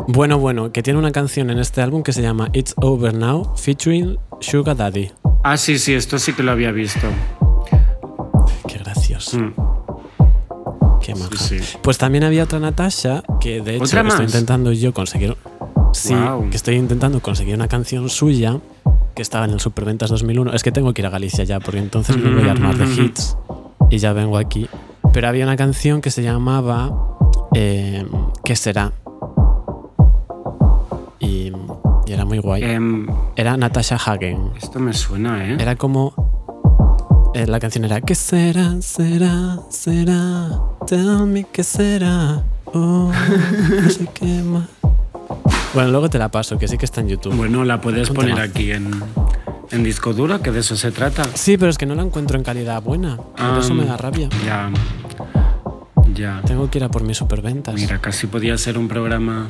Bueno, 0.07 0.38
bueno, 0.38 0.74
que 0.74 0.84
tiene 0.84 0.99
una 0.99 1.12
canción 1.14 1.49
en 1.49 1.59
este 1.59 1.82
álbum 1.82 2.03
que 2.03 2.12
se 2.12 2.22
llama 2.22 2.49
It's 2.53 2.74
Over 2.78 3.14
Now, 3.14 3.55
featuring 3.55 4.18
Sugar 4.41 4.76
Daddy. 4.76 5.12
Ah, 5.43 5.55
sí, 5.55 5.80
sí, 5.80 5.93
esto 5.93 6.20
sí 6.20 6.34
que 6.34 6.43
lo 6.43 6.51
había 6.51 6.72
visto. 6.72 7.07
Qué 9.30 9.38
gracioso. 9.38 9.38
Mm. 9.39 10.99
Qué 11.01 11.15
maja. 11.15 11.30
Sí, 11.38 11.59
sí. 11.59 11.78
Pues 11.82 11.97
también 11.97 12.24
había 12.24 12.43
otra 12.43 12.59
Natasha 12.59 13.24
que 13.39 13.61
de 13.61 13.76
hecho 13.76 13.84
¿Otra 13.86 14.01
estoy 14.01 14.17
más? 14.19 14.30
intentando 14.34 14.72
yo 14.72 14.93
conseguir. 14.93 15.36
Sí, 15.93 16.15
que 16.49 16.55
estoy 16.55 16.76
intentando 16.76 17.19
conseguir 17.22 17.55
una 17.55 17.67
canción 17.67 18.07
suya 18.09 18.59
que 19.15 19.22
estaba 19.22 19.45
en 19.45 19.51
el 19.51 19.59
Superventas 19.59 20.09
2001. 20.09 20.53
Es 20.53 20.63
que 20.63 20.72
tengo 20.72 20.93
que 20.93 21.01
ir 21.01 21.05
a 21.05 21.09
Galicia 21.09 21.43
ya, 21.43 21.59
porque 21.59 21.80
entonces 21.80 22.15
me 22.17 22.34
voy 22.34 22.47
a 22.47 22.51
armar 22.51 22.78
de 22.78 22.86
hits 22.86 23.36
y 23.89 23.97
ya 23.97 24.13
vengo 24.13 24.38
aquí. 24.38 24.67
Pero 25.11 25.28
había 25.28 25.43
una 25.43 25.57
canción 25.57 25.99
que 26.01 26.09
se 26.11 26.24
llamaba 26.24 26.91
eh, 27.53 28.05
¿Qué 28.45 28.55
será? 28.55 28.93
Y, 31.19 31.51
y 32.05 32.13
era 32.13 32.24
muy 32.26 32.39
guay. 32.39 32.63
Em, 32.63 33.07
Era 33.36 33.57
Natasha 33.57 33.97
Hagen. 33.97 34.51
esto 34.61 34.80
me 34.80 34.93
suena, 34.93 35.45
¿eh? 35.45 35.57
Era 35.59 35.76
como 35.76 36.31
Eh, 37.34 37.48
la 37.48 37.60
canción 37.60 37.86
era 37.86 38.02
¿Qué 38.02 38.16
será? 38.16 38.82
¿Será? 38.82 39.60
¿Será? 39.70 40.50
Tell 40.86 41.26
me 41.26 41.46
qué 41.46 41.64
será. 41.64 42.44
Oh, 42.66 43.12
no 43.82 43.90
sé 43.90 44.08
qué 44.14 44.42
más. 44.44 44.68
Bueno, 45.74 45.92
luego 45.92 46.10
te 46.10 46.18
la 46.20 46.30
paso, 46.30 46.58
que 46.58 46.68
sí 46.68 46.78
que 46.78 46.86
está 46.86 47.00
en 47.02 47.08
YouTube. 47.08 47.34
Bueno, 47.36 47.64
la 47.64 47.80
puedes 47.80 48.10
Un 48.10 48.16
poner 48.16 48.32
tema. 48.36 48.44
aquí 48.46 48.72
en, 48.72 48.92
en 49.72 49.84
disco 49.84 50.14
duro, 50.14 50.42
que 50.42 50.52
de 50.52 50.60
eso 50.60 50.76
se 50.76 50.92
trata. 50.92 51.24
Sí, 51.34 51.58
pero 51.58 51.70
es 51.72 51.78
que 51.78 51.86
no 51.86 51.96
la 51.96 52.02
encuentro 52.04 52.38
en 52.38 52.44
calidad 52.44 52.82
buena. 52.82 53.16
Por 53.18 53.60
eso 53.60 53.74
me 53.74 53.86
da 53.86 53.96
rabia. 53.96 54.28
Ya. 54.46 54.70
Ya. 56.14 56.42
Tengo 56.46 56.70
que 56.70 56.80
ir 56.80 56.84
a 56.84 56.90
por 56.90 57.04
mis 57.04 57.18
superventas. 57.18 57.76
Mira, 57.76 58.00
casi 58.02 58.28
podía 58.28 58.58
ser 58.58 58.78
un 58.78 58.90
programa 58.90 59.48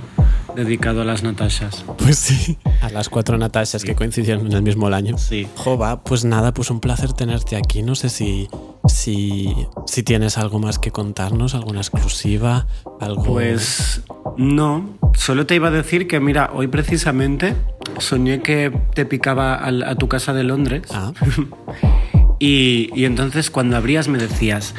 dedicado 0.55 1.01
a 1.01 1.05
las 1.05 1.23
Natashas. 1.23 1.83
Pues 1.97 2.17
sí. 2.17 2.57
A 2.81 2.89
las 2.89 3.09
cuatro 3.09 3.37
Natashas 3.37 3.83
que 3.83 3.95
coincidieron 3.95 4.47
en 4.47 4.53
el 4.53 4.61
mismo 4.63 4.87
año. 4.87 5.17
Sí. 5.17 5.47
Jova, 5.55 6.03
pues 6.03 6.25
nada, 6.25 6.53
pues 6.53 6.69
un 6.69 6.79
placer 6.79 7.13
tenerte 7.13 7.55
aquí. 7.55 7.83
No 7.83 7.95
sé 7.95 8.09
si, 8.09 8.47
si, 8.87 9.53
si 9.87 10.03
tienes 10.03 10.37
algo 10.37 10.59
más 10.59 10.79
que 10.79 10.91
contarnos, 10.91 11.55
alguna 11.55 11.79
exclusiva, 11.81 12.67
algo. 12.99 13.23
Pues 13.23 14.01
no, 14.37 14.89
solo 15.13 15.45
te 15.45 15.55
iba 15.55 15.69
a 15.69 15.71
decir 15.71 16.07
que 16.07 16.19
mira, 16.19 16.49
hoy 16.53 16.67
precisamente 16.67 17.55
soñé 17.99 18.41
que 18.41 18.71
te 18.93 19.05
picaba 19.05 19.55
al- 19.55 19.83
a 19.83 19.95
tu 19.95 20.07
casa 20.07 20.33
de 20.33 20.43
Londres 20.43 20.83
Ah, 20.91 21.11
y, 22.39 22.89
y 22.95 23.05
entonces 23.05 23.51
cuando 23.51 23.77
abrías 23.77 24.07
me 24.07 24.17
decías, 24.17 24.73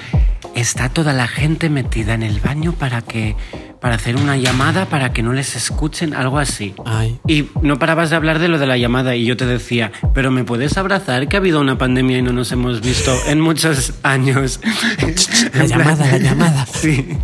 está 0.55 0.89
toda 0.89 1.13
la 1.13 1.29
gente 1.29 1.71
metida 1.71 2.15
en 2.15 2.23
el 2.23 2.41
baño 2.41 2.73
para 2.73 3.03
que 3.03 3.37
para 3.83 3.97
hacer 3.97 4.17
una 4.17 4.37
llamada 4.37 4.87
para 4.87 5.13
que 5.13 5.23
no 5.23 5.33
les 5.35 5.57
escuchen, 5.57 6.15
algo 6.15 6.39
así. 6.39 6.75
ay. 6.87 7.19
Y 7.27 7.47
no 7.61 7.79
parabas 7.79 8.09
de 8.11 8.17
hablar 8.17 8.39
de 8.39 8.49
lo 8.49 8.59
de 8.59 8.67
la 8.67 8.79
llamada 8.79 9.15
y 9.17 9.25
yo 9.27 9.37
te 9.37 9.45
decía, 9.45 9.93
pero 10.15 10.31
¿me 10.31 10.45
puedes 10.45 10.79
abrazar 10.79 11.29
que 11.29 11.37
ha 11.37 11.41
habido 11.41 11.61
una 11.61 11.77
pandemia 11.77 12.19
y 12.19 12.23
no 12.23 12.33
nos 12.33 12.51
hemos 12.53 12.81
visto 12.81 13.13
en 13.27 13.41
muchos 13.41 13.93
años? 14.05 14.61
La 15.55 15.67
llamada, 15.67 16.07
la 16.07 16.19
llamada. 16.19 16.65
Sí, 16.67 17.19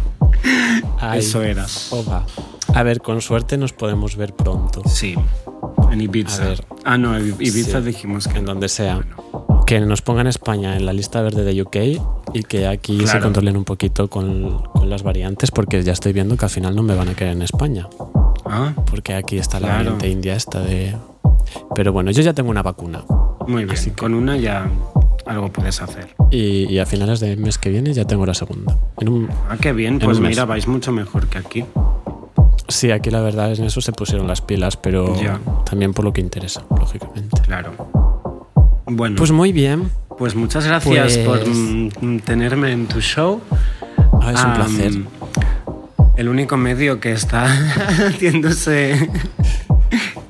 ay. 1.00 1.20
eso 1.20 1.42
era. 1.42 1.66
Jova. 1.90 2.26
A 2.74 2.82
ver, 2.82 3.00
con 3.00 3.20
suerte 3.22 3.56
nos 3.56 3.72
podemos 3.72 4.16
ver 4.16 4.34
pronto. 4.34 4.82
Sí, 4.88 5.14
en 5.90 6.00
Ibiza. 6.00 6.42
A 6.42 6.48
ver. 6.48 6.64
Ah, 6.84 6.98
no, 6.98 7.18
Ibiza 7.18 7.80
Sí. 7.80 7.86
dijimos 7.86 8.28
que 8.28 8.38
En 8.38 8.44
donde 8.44 8.68
sea. 8.68 9.00
Que 9.68 9.80
nos 9.80 10.00
pongan 10.00 10.26
España 10.26 10.76
en 10.78 10.86
la 10.86 10.94
lista 10.94 11.20
verde 11.20 11.44
de 11.44 11.60
UK 11.62 11.76
y 12.32 12.42
que 12.42 12.66
aquí 12.66 13.06
se 13.06 13.20
controlen 13.20 13.54
un 13.54 13.64
poquito 13.64 14.08
con, 14.08 14.62
con 14.72 14.88
las 14.88 15.02
variantes, 15.02 15.50
porque 15.50 15.82
ya 15.82 15.92
estoy 15.92 16.14
viendo 16.14 16.38
que 16.38 16.46
al 16.46 16.50
final 16.50 16.74
no 16.74 16.82
me 16.82 16.94
van 16.94 17.08
a 17.10 17.14
querer 17.14 17.34
en 17.34 17.42
España. 17.42 17.86
Ah, 18.46 18.72
Porque 18.90 19.14
aquí 19.14 19.36
está 19.36 19.60
la 19.60 19.68
variante 19.68 20.08
india 20.08 20.34
esta 20.34 20.60
de. 20.60 20.96
Pero 21.74 21.92
bueno, 21.92 22.10
yo 22.12 22.22
ya 22.22 22.32
tengo 22.32 22.48
una 22.50 22.62
vacuna. 22.62 23.04
muy 23.46 23.64
bien. 23.64 23.76
Así 23.76 23.90
que- 23.90 23.96
Con 23.96 24.14
una 24.14 24.36
ya 24.38 24.70
algo 25.26 25.50
puedes 25.52 25.82
hacer. 25.82 26.14
Y, 26.30 26.64
y 26.72 26.78
a 26.78 26.86
finales 26.86 27.20
del 27.20 27.36
mes 27.38 27.58
que 27.58 27.68
viene 27.68 27.92
ya 27.92 28.06
tengo 28.06 28.24
la 28.24 28.32
segunda. 28.34 28.74
En 28.98 29.08
un- 29.10 29.28
Ah, 29.50 29.56
qué 29.60 29.72
bien. 29.74 29.94
En 29.94 30.00
Pues 30.00 30.18
mira, 30.18 30.46
vais 30.46 30.66
mucho 30.66 30.92
mejor 30.92 31.26
que 31.28 31.36
aquí. 31.38 31.64
sí, 32.68 32.90
aquí 32.90 33.10
la 33.10 33.20
verdad 33.20 33.52
es 33.52 33.58
en 33.58 33.66
eso 33.66 33.82
se 33.82 33.92
pusieron 33.92 34.26
las 34.26 34.40
pilas, 34.40 34.78
pero 34.78 35.14
Ya. 35.20 35.38
también 35.68 35.92
por 35.92 36.06
lo 36.06 36.12
que 36.14 36.22
interesa, 36.22 36.62
lógicamente. 36.78 37.40
Claro. 37.42 37.72
Bueno, 38.90 39.16
Pues 39.16 39.30
pues, 39.30 39.36
muy 39.36 39.52
bien. 39.52 39.90
muchas 40.34 40.66
gracias 40.66 41.18
pues- 41.18 41.40
por 41.40 41.48
mm, 41.48 42.20
tenerme 42.20 42.72
en 42.72 42.86
tu 42.86 43.00
show. 43.00 43.40
Ah, 44.22 44.32
es 44.32 44.42
un 44.44 44.54
placer. 44.54 44.92
El 46.16 46.28
único 46.28 46.56
medio 46.56 46.98
que 46.98 47.12
está 47.12 47.44
haciéndose 48.08 49.08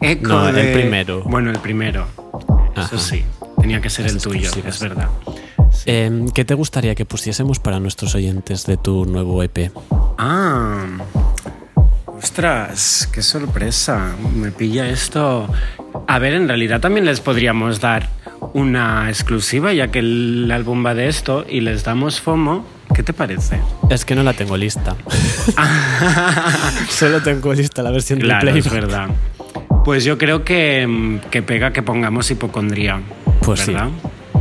eco 0.00 0.28
No, 0.28 0.48
el 0.48 0.72
primero. 0.72 1.22
Bueno, 1.24 1.50
el 1.50 1.58
primero. 1.58 2.06
Ajá. 2.74 2.86
Eso 2.86 2.98
sí. 2.98 3.24
Tenía 3.60 3.80
que 3.80 3.90
ser 3.90 4.06
el 4.06 4.20
tuyo, 4.20 4.50
es 4.66 4.80
verdad. 4.80 5.08
Em, 5.86 6.28
¿Qué 6.28 6.44
te 6.44 6.54
gustaría 6.54 6.94
que 6.94 7.04
pusiésemos 7.04 7.58
para 7.60 7.80
nuestros 7.80 8.14
oyentes 8.14 8.66
de 8.66 8.76
tu 8.76 9.04
nuevo 9.06 9.42
EP? 9.42 9.70
Ah, 10.18 10.84
ostras, 12.06 13.08
qué 13.12 13.22
sorpresa. 13.22 14.14
Me 14.34 14.50
pilla 14.50 14.88
esto. 14.88 15.48
A 16.06 16.18
ver, 16.18 16.34
en 16.34 16.48
realidad 16.48 16.80
también 16.80 17.06
les 17.06 17.20
podríamos 17.20 17.80
dar 17.80 18.08
una 18.58 19.08
exclusiva, 19.08 19.72
ya 19.72 19.88
que 19.90 20.00
el 20.00 20.50
álbum 20.52 20.84
va 20.84 20.94
de 20.94 21.08
esto 21.08 21.44
y 21.48 21.60
les 21.60 21.84
damos 21.84 22.20
FOMO. 22.20 22.64
¿Qué 22.94 23.02
te 23.02 23.12
parece? 23.12 23.60
Es 23.90 24.04
que 24.04 24.14
no 24.14 24.22
la 24.22 24.32
tengo 24.32 24.56
lista. 24.56 24.96
Solo 26.88 27.22
tengo 27.22 27.52
lista 27.54 27.82
la 27.82 27.90
versión 27.90 28.18
Claro, 28.20 28.46
del 28.46 28.56
es 28.58 28.68
playback. 28.68 28.88
verdad. 28.90 29.08
Pues 29.84 30.04
yo 30.04 30.18
creo 30.18 30.44
que, 30.44 30.86
mm, 30.86 31.30
que 31.30 31.42
pega 31.42 31.72
que 31.72 31.82
pongamos 31.82 32.30
hipocondría. 32.30 33.00
Pues 33.42 33.60
sí. 33.60 33.74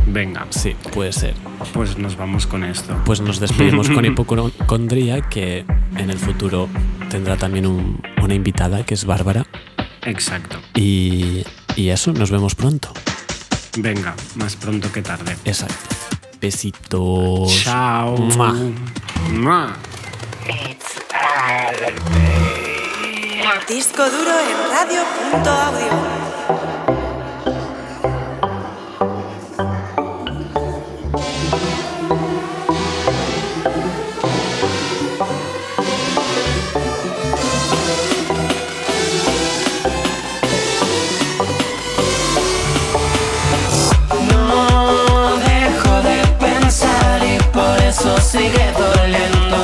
Venga, 0.06 0.46
Sí, 0.50 0.74
puede 0.92 1.12
ser. 1.12 1.34
pues 1.74 1.98
nos 1.98 2.16
vamos 2.16 2.46
con 2.46 2.64
esto. 2.64 2.96
Pues 3.04 3.20
nos 3.20 3.40
despedimos 3.40 3.90
con 3.90 4.04
hipocondría, 4.06 5.20
que 5.22 5.64
en 5.96 6.10
el 6.10 6.18
futuro 6.18 6.68
tendrá 7.10 7.36
también 7.36 7.66
un- 7.66 8.00
una 8.22 8.34
invitada 8.34 8.84
que 8.84 8.94
es 8.94 9.04
Bárbara. 9.04 9.46
Exacto. 10.06 10.58
Y, 10.74 11.44
y 11.76 11.90
eso, 11.90 12.12
nos 12.14 12.30
vemos 12.30 12.54
pronto. 12.54 12.90
Venga, 13.80 14.14
más 14.36 14.56
pronto 14.56 14.90
que 14.92 15.02
tarde. 15.02 15.36
Exacto. 15.44 15.96
Besitos. 16.40 17.62
Chao. 17.64 18.16
Mua. 18.16 18.54
Mua. 19.32 19.76
Disco 23.68 24.02
duro 24.02 24.30
en 24.30 24.70
radio.audio. 24.72 26.27
sigue 48.28 48.72
doliendo. 48.76 49.56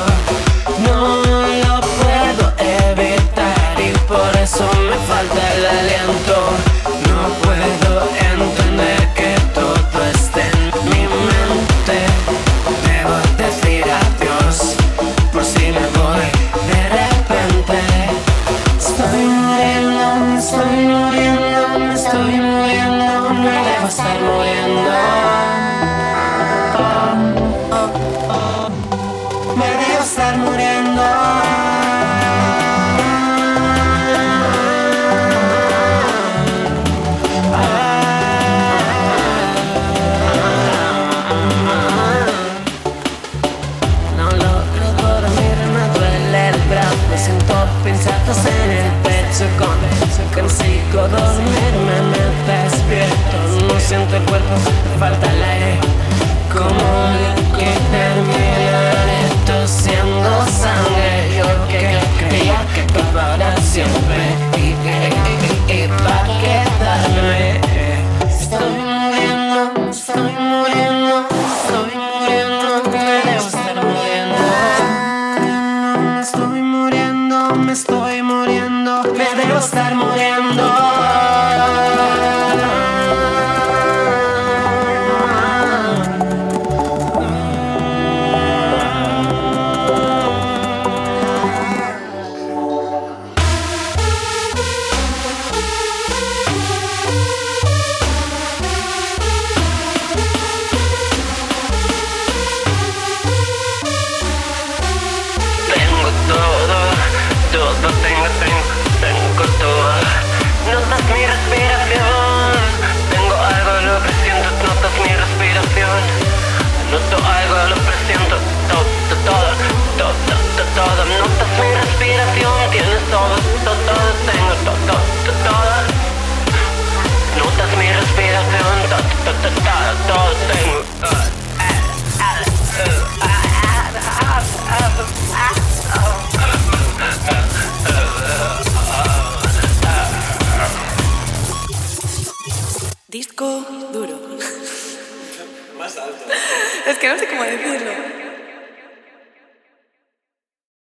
No 0.87 1.19
lo 1.65 1.81
puedo 2.01 2.53
evitar 2.59 3.77
y 3.79 3.93
por 4.09 4.35
eso 4.43 4.65
me 4.89 4.97
falta 5.07 5.55
el 5.55 5.67
aliento. 5.67 6.64